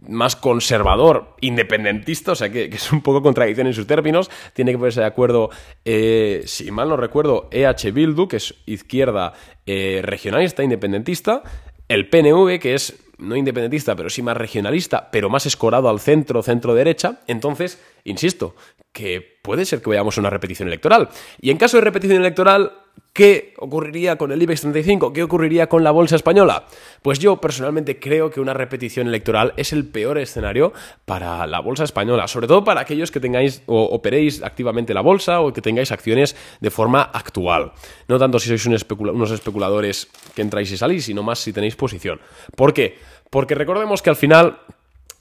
más 0.07 0.37
conservador, 0.37 1.35
independentista, 1.41 2.33
o 2.33 2.35
sea 2.35 2.51
que, 2.51 2.67
es 2.67 2.93
un 2.93 3.01
poco 3.01 3.23
contradicción 3.23 3.67
en 3.67 3.73
sus 3.73 3.87
términos, 3.87 4.31
tiene 4.53 4.73
que 4.73 4.79
ponerse 4.79 5.01
de 5.01 5.07
acuerdo, 5.07 5.49
eh, 5.87 6.43
si 6.45 6.71
mal 6.71 6.91
no 6.91 6.99
recuerdo, 6.99 7.49
EH 7.51 7.91
Bildu, 7.93 8.29
que 8.29 8.37
es 8.37 8.55
izquierda 8.67 9.33
eh, 9.65 10.01
regionalista, 10.05 10.63
independentista, 10.63 11.43
el 11.89 12.11
PNV, 12.11 12.59
que 12.61 12.75
es 12.75 13.06
no 13.19 13.37
independentista, 13.37 13.97
pero 13.97 14.11
sí 14.11 14.23
más 14.23 14.37
regionalista, 14.37 15.11
pero 15.11 15.31
más 15.31 15.47
escorado 15.47 15.89
al 15.89 16.01
centro, 16.01 16.43
centro-derecha, 16.43 17.21
entonces, 17.27 17.83
insisto, 18.05 18.55
que 18.93 19.39
puede 19.43 19.65
ser 19.65 19.83
que 19.83 19.91
veamos 19.91 20.19
una 20.19 20.31
repetición 20.31 20.69
electoral. 20.69 21.09
Y 21.41 21.51
en 21.51 21.59
caso 21.59 21.77
de 21.77 21.83
repetición 21.83 22.21
electoral, 22.21 22.73
¿qué 23.17 23.55
ocurriría 23.59 24.17
con 24.17 24.31
el 24.31 24.43
IBEX 24.43 24.61
35? 24.61 25.13
¿Qué 25.13 25.23
ocurriría 25.23 25.69
con 25.69 25.83
la 25.83 25.91
bolsa 25.91 26.17
española? 26.17 26.67
Pues 27.01 27.19
yo 27.19 27.41
personalmente 27.41 27.99
creo 27.99 28.31
que 28.31 28.41
una 28.41 28.53
repetición 28.53 29.09
electoral 29.09 29.55
es 29.57 29.73
el 29.73 29.87
peor 29.87 30.19
escenario 30.19 30.75
para 31.07 31.47
la 31.47 31.61
bolsa 31.61 31.85
española, 31.85 32.29
sobre 32.29 32.47
todo 32.47 32.63
para 32.63 32.83
aquellos 32.83 33.11
que 33.11 33.19
tengáis 33.19 33.63
o 33.67 33.85
operéis 33.85 34.43
activamente 34.43 34.93
la 34.93 35.01
bolsa 35.01 35.41
o 35.41 35.53
que 35.53 35.63
tengáis 35.63 35.93
acciones 35.93 36.37
de 36.61 36.71
forma 36.71 37.03
actual. 37.03 37.73
No 38.07 38.19
tanto 38.19 38.39
si 38.39 38.49
sois 38.49 38.67
unos 38.67 39.31
especuladores 39.31 40.09
que 40.35 40.43
entráis 40.43 40.71
y 40.73 40.77
salís, 40.77 41.07
sino 41.07 41.23
más 41.23 41.39
si 41.39 41.55
tenéis 41.55 41.75
posición. 41.75 42.21
¿Por 42.55 42.75
qué? 42.75 42.99
Porque 43.31 43.55
recordemos 43.55 44.03
que 44.03 44.11
al 44.11 44.17
final 44.17 44.59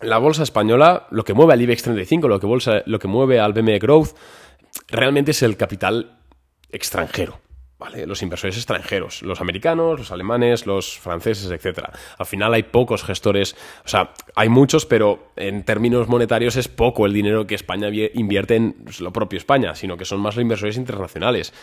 la 0.02 0.18
bolsa 0.18 0.44
española, 0.44 1.08
lo 1.12 1.24
que 1.24 1.34
mueve 1.34 1.54
al 1.54 1.62
IBEX 1.62 1.84
35, 1.84 2.28
lo 2.28 2.40
que, 2.40 2.84
lo 2.86 3.00
que 3.00 3.08
mueve 3.08 3.40
al 3.40 3.54
BME 3.54 3.80
Growth, 3.80 4.10
realmente 4.90 5.32
es 5.32 5.42
el 5.42 5.56
capital 5.56 6.20
extranjero. 6.72 7.45
¿Vale? 7.78 8.08
Los 8.08 8.22
inversores 8.22 8.56
extranjeros, 8.56 9.22
los 9.22 9.42
americanos, 9.42 10.00
los 10.00 10.12
alemanes, 10.12 10.66
los 10.66 10.98
franceses, 10.98 11.52
etc. 11.52 11.90
Al 12.18 12.26
final 12.26 12.54
hay 12.54 12.64
pocos 12.64 13.04
gestores, 13.04 13.58
o 13.84 13.88
sea, 13.90 14.14
hay 14.34 14.48
muchos, 14.48 14.86
pero 14.86 15.32
en 15.36 15.64
términos 15.64 16.08
monetarios 16.08 16.56
es 16.56 16.70
poco 16.70 17.06
el 17.06 17.12
dinero 17.12 17.46
que 17.46 17.56
España 17.56 17.90
invierte 18.14 18.56
en 18.56 18.86
lo 19.00 19.12
propio 19.12 19.38
España, 19.38 19.76
sino 19.76 19.98
que 19.98 20.06
son 20.06 20.22
más 20.22 20.36
los 20.36 20.44
inversores 20.44 20.78
internacionales. 20.78 21.54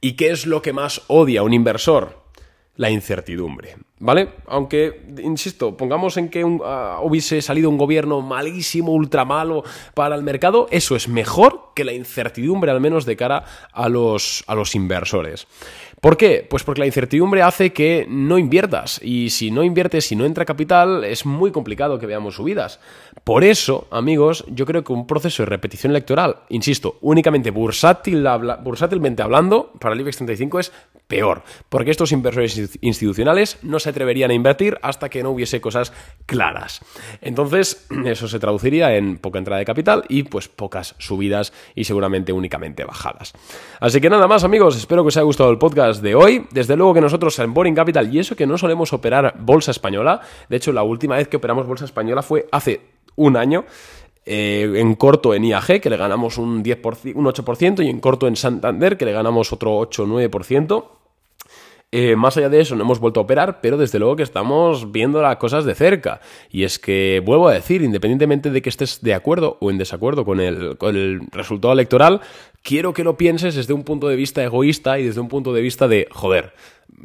¿Y 0.00 0.12
qué 0.12 0.30
es 0.30 0.46
lo 0.46 0.62
que 0.62 0.72
más 0.72 1.02
odia 1.08 1.42
un 1.42 1.52
inversor? 1.52 2.28
la 2.78 2.90
incertidumbre, 2.90 3.76
¿vale? 4.00 4.28
Aunque, 4.46 5.02
insisto, 5.22 5.76
pongamos 5.76 6.16
en 6.16 6.28
que 6.28 6.44
ah, 6.64 7.00
hubiese 7.02 7.42
salido 7.42 7.70
un 7.70 7.78
gobierno 7.78 8.20
malísimo, 8.20 8.92
ultra 8.92 9.24
malo 9.24 9.64
para 9.94 10.14
el 10.14 10.22
mercado, 10.22 10.66
eso 10.70 10.96
es 10.96 11.08
mejor 11.08 11.72
que 11.74 11.84
la 11.84 11.92
incertidumbre, 11.92 12.70
al 12.70 12.80
menos 12.80 13.04
de 13.06 13.16
cara 13.16 13.44
a 13.72 13.88
los, 13.88 14.44
a 14.46 14.54
los 14.54 14.74
inversores. 14.74 15.46
¿Por 16.00 16.16
qué? 16.16 16.46
Pues 16.48 16.62
porque 16.62 16.80
la 16.80 16.86
incertidumbre 16.86 17.42
hace 17.42 17.72
que 17.72 18.06
no 18.08 18.38
inviertas 18.38 19.00
y 19.02 19.30
si 19.30 19.50
no 19.50 19.64
inviertes, 19.64 20.04
si 20.04 20.14
no 20.14 20.26
entra 20.26 20.44
capital, 20.44 21.02
es 21.02 21.26
muy 21.26 21.50
complicado 21.50 21.98
que 21.98 22.06
veamos 22.06 22.36
subidas. 22.36 22.78
Por 23.24 23.42
eso, 23.42 23.88
amigos, 23.90 24.44
yo 24.48 24.64
creo 24.64 24.84
que 24.84 24.92
un 24.92 25.08
proceso 25.08 25.42
de 25.42 25.46
repetición 25.46 25.90
electoral, 25.90 26.36
insisto, 26.50 26.98
únicamente 27.00 27.50
bursátil, 27.50 28.24
bursátilmente 28.62 29.22
hablando, 29.22 29.72
para 29.80 29.94
el 29.94 30.00
IBEX 30.00 30.18
35 30.18 30.60
es 30.60 30.72
peor, 31.08 31.42
porque 31.70 31.90
estos 31.90 32.12
inversores 32.12 32.78
institucionales 32.82 33.58
no 33.62 33.80
se 33.80 33.88
atreverían 33.88 34.30
a 34.30 34.34
invertir 34.34 34.78
hasta 34.82 35.08
que 35.08 35.22
no 35.22 35.30
hubiese 35.30 35.60
cosas 35.60 35.92
claras. 36.26 36.80
Entonces, 37.22 37.86
eso 38.04 38.28
se 38.28 38.38
traduciría 38.38 38.94
en 38.94 39.16
poca 39.16 39.38
entrada 39.38 39.58
de 39.58 39.64
capital 39.64 40.04
y 40.08 40.24
pues 40.24 40.48
pocas 40.48 40.94
subidas 40.98 41.52
y 41.74 41.84
seguramente 41.84 42.32
únicamente 42.32 42.84
bajadas. 42.84 43.32
Así 43.80 44.00
que 44.00 44.10
nada 44.10 44.28
más, 44.28 44.44
amigos, 44.44 44.76
espero 44.76 45.02
que 45.02 45.08
os 45.08 45.16
haya 45.16 45.24
gustado 45.24 45.50
el 45.50 45.58
podcast 45.58 46.02
de 46.02 46.14
hoy. 46.14 46.46
Desde 46.52 46.76
luego 46.76 46.94
que 46.94 47.00
nosotros 47.00 47.38
en 47.38 47.54
Boring 47.54 47.74
Capital, 47.74 48.14
y 48.14 48.18
eso 48.18 48.36
que 48.36 48.46
no 48.46 48.58
solemos 48.58 48.92
operar 48.92 49.34
bolsa 49.38 49.70
española, 49.70 50.20
de 50.48 50.56
hecho 50.56 50.72
la 50.72 50.82
última 50.82 51.16
vez 51.16 51.28
que 51.28 51.38
operamos 51.38 51.66
bolsa 51.66 51.86
española 51.86 52.22
fue 52.22 52.46
hace 52.52 52.82
un 53.16 53.36
año. 53.36 53.64
Eh, 54.30 54.70
en 54.76 54.94
corto 54.94 55.32
en 55.32 55.42
IAG, 55.42 55.80
que 55.80 55.88
le 55.88 55.96
ganamos 55.96 56.36
un, 56.36 56.62
10%, 56.62 57.14
un 57.14 57.24
8%, 57.24 57.82
y 57.82 57.88
en 57.88 57.98
corto 57.98 58.26
en 58.26 58.36
Santander, 58.36 58.98
que 58.98 59.06
le 59.06 59.12
ganamos 59.12 59.54
otro 59.54 59.74
8 59.78 60.06
9%. 60.06 60.97
Eh, 61.90 62.16
más 62.16 62.36
allá 62.36 62.50
de 62.50 62.60
eso, 62.60 62.76
no 62.76 62.82
hemos 62.82 63.00
vuelto 63.00 63.20
a 63.20 63.22
operar, 63.22 63.62
pero 63.62 63.78
desde 63.78 63.98
luego 63.98 64.14
que 64.14 64.22
estamos 64.22 64.92
viendo 64.92 65.22
las 65.22 65.36
cosas 65.36 65.64
de 65.64 65.74
cerca. 65.74 66.20
Y 66.50 66.64
es 66.64 66.78
que, 66.78 67.22
vuelvo 67.24 67.48
a 67.48 67.54
decir, 67.54 67.80
independientemente 67.80 68.50
de 68.50 68.60
que 68.60 68.68
estés 68.68 69.00
de 69.00 69.14
acuerdo 69.14 69.56
o 69.60 69.70
en 69.70 69.78
desacuerdo 69.78 70.26
con 70.26 70.40
el, 70.40 70.76
con 70.76 70.96
el 70.96 71.22
resultado 71.32 71.72
electoral, 71.72 72.20
quiero 72.62 72.92
que 72.92 73.04
lo 73.04 73.16
pienses 73.16 73.54
desde 73.54 73.72
un 73.72 73.84
punto 73.84 74.08
de 74.08 74.16
vista 74.16 74.44
egoísta 74.44 74.98
y 74.98 75.06
desde 75.06 75.20
un 75.20 75.28
punto 75.28 75.54
de 75.54 75.62
vista 75.62 75.88
de, 75.88 76.08
joder, 76.10 76.52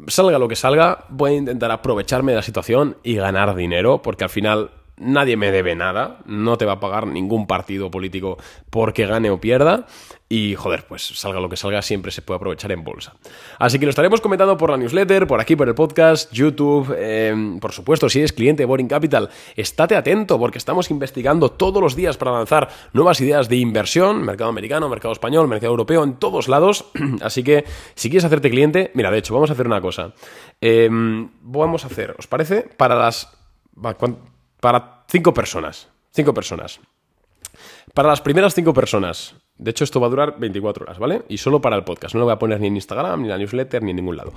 salga 0.06 0.38
lo 0.38 0.48
que 0.48 0.56
salga, 0.56 1.06
voy 1.08 1.32
a 1.32 1.36
intentar 1.36 1.70
aprovecharme 1.70 2.32
de 2.32 2.36
la 2.36 2.42
situación 2.42 2.98
y 3.02 3.14
ganar 3.14 3.54
dinero, 3.54 4.02
porque 4.02 4.24
al 4.24 4.30
final 4.30 4.70
nadie 4.96 5.36
me 5.36 5.50
debe 5.50 5.74
nada, 5.74 6.18
no 6.26 6.56
te 6.58 6.64
va 6.64 6.72
a 6.72 6.80
pagar 6.80 7.06
ningún 7.06 7.46
partido 7.46 7.90
político 7.90 8.38
porque 8.70 9.06
gane 9.06 9.30
o 9.30 9.40
pierda. 9.40 9.86
Y 10.26 10.54
joder, 10.56 10.86
pues 10.88 11.02
salga 11.02 11.38
lo 11.38 11.48
que 11.48 11.56
salga, 11.56 11.82
siempre 11.82 12.10
se 12.10 12.22
puede 12.22 12.36
aprovechar 12.36 12.72
en 12.72 12.82
bolsa. 12.82 13.14
Así 13.58 13.78
que 13.78 13.84
lo 13.84 13.90
estaremos 13.90 14.20
comentando 14.20 14.56
por 14.56 14.70
la 14.70 14.76
newsletter, 14.76 15.26
por 15.26 15.38
aquí, 15.38 15.54
por 15.54 15.68
el 15.68 15.74
podcast, 15.74 16.32
YouTube. 16.32 16.96
Em, 16.98 17.60
por 17.60 17.72
supuesto, 17.72 18.08
si 18.08 18.18
eres 18.20 18.32
cliente 18.32 18.62
de 18.62 18.66
Boring 18.66 18.88
Capital, 18.88 19.28
estate 19.54 19.94
atento 19.94 20.38
porque 20.38 20.58
estamos 20.58 20.90
investigando 20.90 21.50
todos 21.50 21.80
los 21.80 21.94
días 21.94 22.16
para 22.16 22.32
lanzar 22.32 22.68
nuevas 22.94 23.20
ideas 23.20 23.48
de 23.48 23.56
inversión, 23.56 24.22
mercado 24.22 24.50
americano, 24.50 24.88
mercado 24.88 25.12
español, 25.12 25.46
mercado 25.46 25.72
europeo, 25.72 26.02
en 26.02 26.14
todos 26.14 26.48
lados. 26.48 26.86
Así 27.20 27.44
que 27.44 27.64
si 27.94 28.08
quieres 28.08 28.24
hacerte 28.24 28.50
cliente, 28.50 28.90
mira, 28.94 29.10
de 29.10 29.18
hecho, 29.18 29.34
vamos 29.34 29.50
a 29.50 29.52
hacer 29.52 29.66
una 29.66 29.82
cosa. 29.82 30.14
Em, 30.60 31.28
vamos 31.42 31.84
a 31.84 31.88
hacer, 31.88 32.16
¿os 32.18 32.26
parece? 32.26 32.62
Para 32.62 32.96
las 32.96 33.28
para 34.64 35.04
cinco 35.08 35.34
personas. 35.34 35.88
Cinco 36.10 36.32
personas. 36.32 36.80
Para 37.92 38.08
las 38.08 38.22
primeras 38.22 38.54
cinco 38.54 38.72
personas. 38.72 39.34
De 39.58 39.72
hecho, 39.72 39.84
esto 39.84 40.00
va 40.00 40.06
a 40.06 40.10
durar 40.10 40.36
24 40.38 40.84
horas, 40.84 40.98
¿vale? 40.98 41.22
Y 41.28 41.36
solo 41.36 41.60
para 41.60 41.76
el 41.76 41.84
podcast. 41.84 42.14
No 42.14 42.20
lo 42.20 42.24
voy 42.24 42.32
a 42.32 42.38
poner 42.38 42.60
ni 42.60 42.68
en 42.68 42.76
Instagram, 42.76 43.20
ni 43.20 43.26
en 43.26 43.30
la 43.32 43.36
newsletter, 43.36 43.82
ni 43.82 43.90
en 43.90 43.96
ningún 43.96 44.16
lado. 44.16 44.32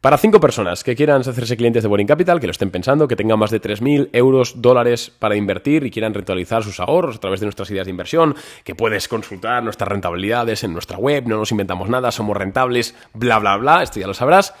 Para 0.00 0.16
cinco 0.16 0.38
personas 0.38 0.84
que 0.84 0.94
quieran 0.94 1.22
hacerse 1.22 1.56
clientes 1.56 1.82
de 1.82 1.88
Boring 1.88 2.06
Capital, 2.06 2.38
que 2.38 2.46
lo 2.46 2.52
estén 2.52 2.70
pensando, 2.70 3.08
que 3.08 3.16
tengan 3.16 3.36
más 3.36 3.50
de 3.50 3.60
3.000 3.60 4.10
euros, 4.12 4.62
dólares 4.62 5.10
para 5.10 5.34
invertir 5.34 5.84
y 5.84 5.90
quieran 5.90 6.14
rentabilizar 6.14 6.62
sus 6.62 6.78
ahorros 6.78 7.16
a 7.16 7.18
través 7.18 7.40
de 7.40 7.46
nuestras 7.46 7.68
ideas 7.72 7.86
de 7.86 7.90
inversión, 7.90 8.36
que 8.62 8.76
puedes 8.76 9.08
consultar 9.08 9.64
nuestras 9.64 9.88
rentabilidades 9.88 10.62
en 10.62 10.72
nuestra 10.72 10.98
web, 10.98 11.26
no 11.26 11.36
nos 11.36 11.50
inventamos 11.50 11.88
nada, 11.88 12.12
somos 12.12 12.36
rentables, 12.36 12.94
bla, 13.12 13.40
bla, 13.40 13.56
bla, 13.56 13.82
esto 13.82 13.98
ya 13.98 14.06
lo 14.06 14.14
sabrás. 14.14 14.54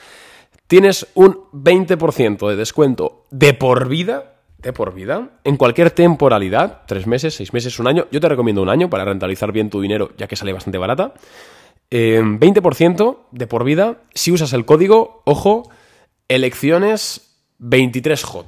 Tienes 0.66 1.06
un 1.14 1.44
20% 1.52 2.48
de 2.48 2.56
descuento 2.56 3.26
de 3.30 3.54
por 3.54 3.88
vida 3.88 4.33
por 4.72 4.94
vida, 4.94 5.30
en 5.44 5.56
cualquier 5.56 5.90
temporalidad, 5.90 6.82
tres 6.86 7.06
meses, 7.06 7.34
seis 7.34 7.52
meses, 7.52 7.78
un 7.78 7.86
año. 7.86 8.06
Yo 8.10 8.20
te 8.20 8.28
recomiendo 8.28 8.62
un 8.62 8.68
año 8.68 8.88
para 8.88 9.04
rentabilizar 9.04 9.52
bien 9.52 9.70
tu 9.70 9.80
dinero, 9.80 10.10
ya 10.16 10.26
que 10.26 10.36
sale 10.36 10.52
bastante 10.52 10.78
barata. 10.78 11.14
20% 11.90 13.12
eh, 13.12 13.26
de 13.30 13.46
por 13.46 13.64
vida 13.64 13.98
si 14.14 14.32
usas 14.32 14.52
el 14.52 14.64
código, 14.64 15.22
ojo, 15.24 15.70
elecciones 16.28 17.36
23J. 17.60 18.46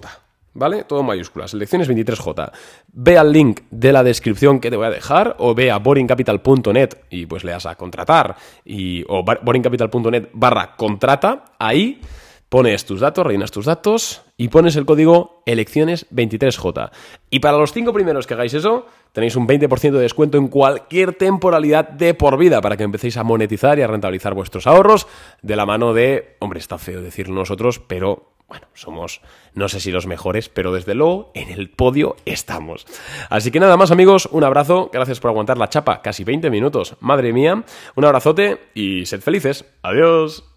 ¿vale? 0.57 0.85
Todo 0.85 1.03
mayúsculas, 1.03 1.51
selecciones 1.53 1.89
23J. 1.89 2.51
Ve 2.93 3.19
al 3.19 3.33
link 3.33 3.61
de 3.71 3.93
la 3.93 4.03
descripción 4.03 4.59
que 4.59 4.71
te 4.71 4.77
voy 4.77 4.87
a 4.87 4.91
dejar 4.91 5.37
o 5.39 5.55
ve 5.55 5.71
a 5.71 5.79
boringcapital.net 5.79 6.97
y 7.11 7.27
pues 7.27 7.45
le 7.45 7.53
das 7.53 7.67
a 7.67 7.77
contratar 7.77 8.37
y, 8.65 9.05
o 9.09 9.23
boringcapital.net 9.23 10.31
barra 10.33 10.75
contrata, 10.77 11.45
ahí 11.59 12.01
pones 12.49 12.85
tus 12.85 13.01
datos, 13.01 13.27
rellenas 13.27 13.51
tus 13.51 13.67
datos 13.67 14.23
y 14.37 14.49
pones 14.49 14.77
el 14.77 14.85
código 14.85 15.43
elecciones23J. 15.47 16.91
Y 17.31 17.41
para 17.41 17.59
los 17.59 17.73
cinco 17.73 17.93
primeros 17.93 18.27
que 18.27 18.35
hagáis 18.35 18.55
eso, 18.55 18.87
tenéis 19.13 19.37
un 19.37 19.49
20% 19.49 19.93
de 19.93 20.01
descuento 20.01 20.39
en 20.39 20.49
cualquier 20.49 21.15
temporalidad 21.15 21.89
de 21.89 22.15
por 22.15 22.37
vida 22.37 22.61
para 22.61 22.77
que 22.77 22.85
empecéis 22.85 23.17
a 23.17 23.25
monetizar 23.25 23.79
y 23.79 23.83
a 23.83 23.87
rentabilizar 23.87 24.35
vuestros 24.35 24.67
ahorros 24.67 25.07
de 25.43 25.57
la 25.57 25.67
mano 25.67 25.95
de, 25.95 26.37
hombre, 26.41 26.61
está 26.61 26.79
feo 26.79 27.01
decirlo 27.01 27.35
nosotros, 27.35 27.79
pero 27.79 28.33
bueno, 28.49 28.69
somos, 28.75 29.23
no 29.55 29.69
sé 29.69 29.81
si 29.81 29.91
los 29.91 30.07
mejores, 30.07 30.49
pero 30.49 30.73
desde 30.73 30.95
luego 30.95 31.33
en 31.35 31.51
el 31.51 31.69
podio 31.69 32.15
estamos. 32.27 32.87
Así 33.29 33.51
que 33.51 33.59
nada 33.59 33.77
más 33.77 33.91
amigos, 33.91 34.29
un 34.31 34.45
abrazo, 34.45 34.91
gracias 34.93 35.19
por 35.19 35.31
aguantar 35.31 35.59
la 35.59 35.69
chapa, 35.69 36.01
casi 36.01 36.23
20 36.23 36.51
minutos, 36.51 36.97
madre 37.01 37.33
mía, 37.33 37.65
un 37.97 38.05
abrazote 38.05 38.61
y 38.75 39.07
sed 39.07 39.21
felices, 39.21 39.65
adiós. 39.83 40.56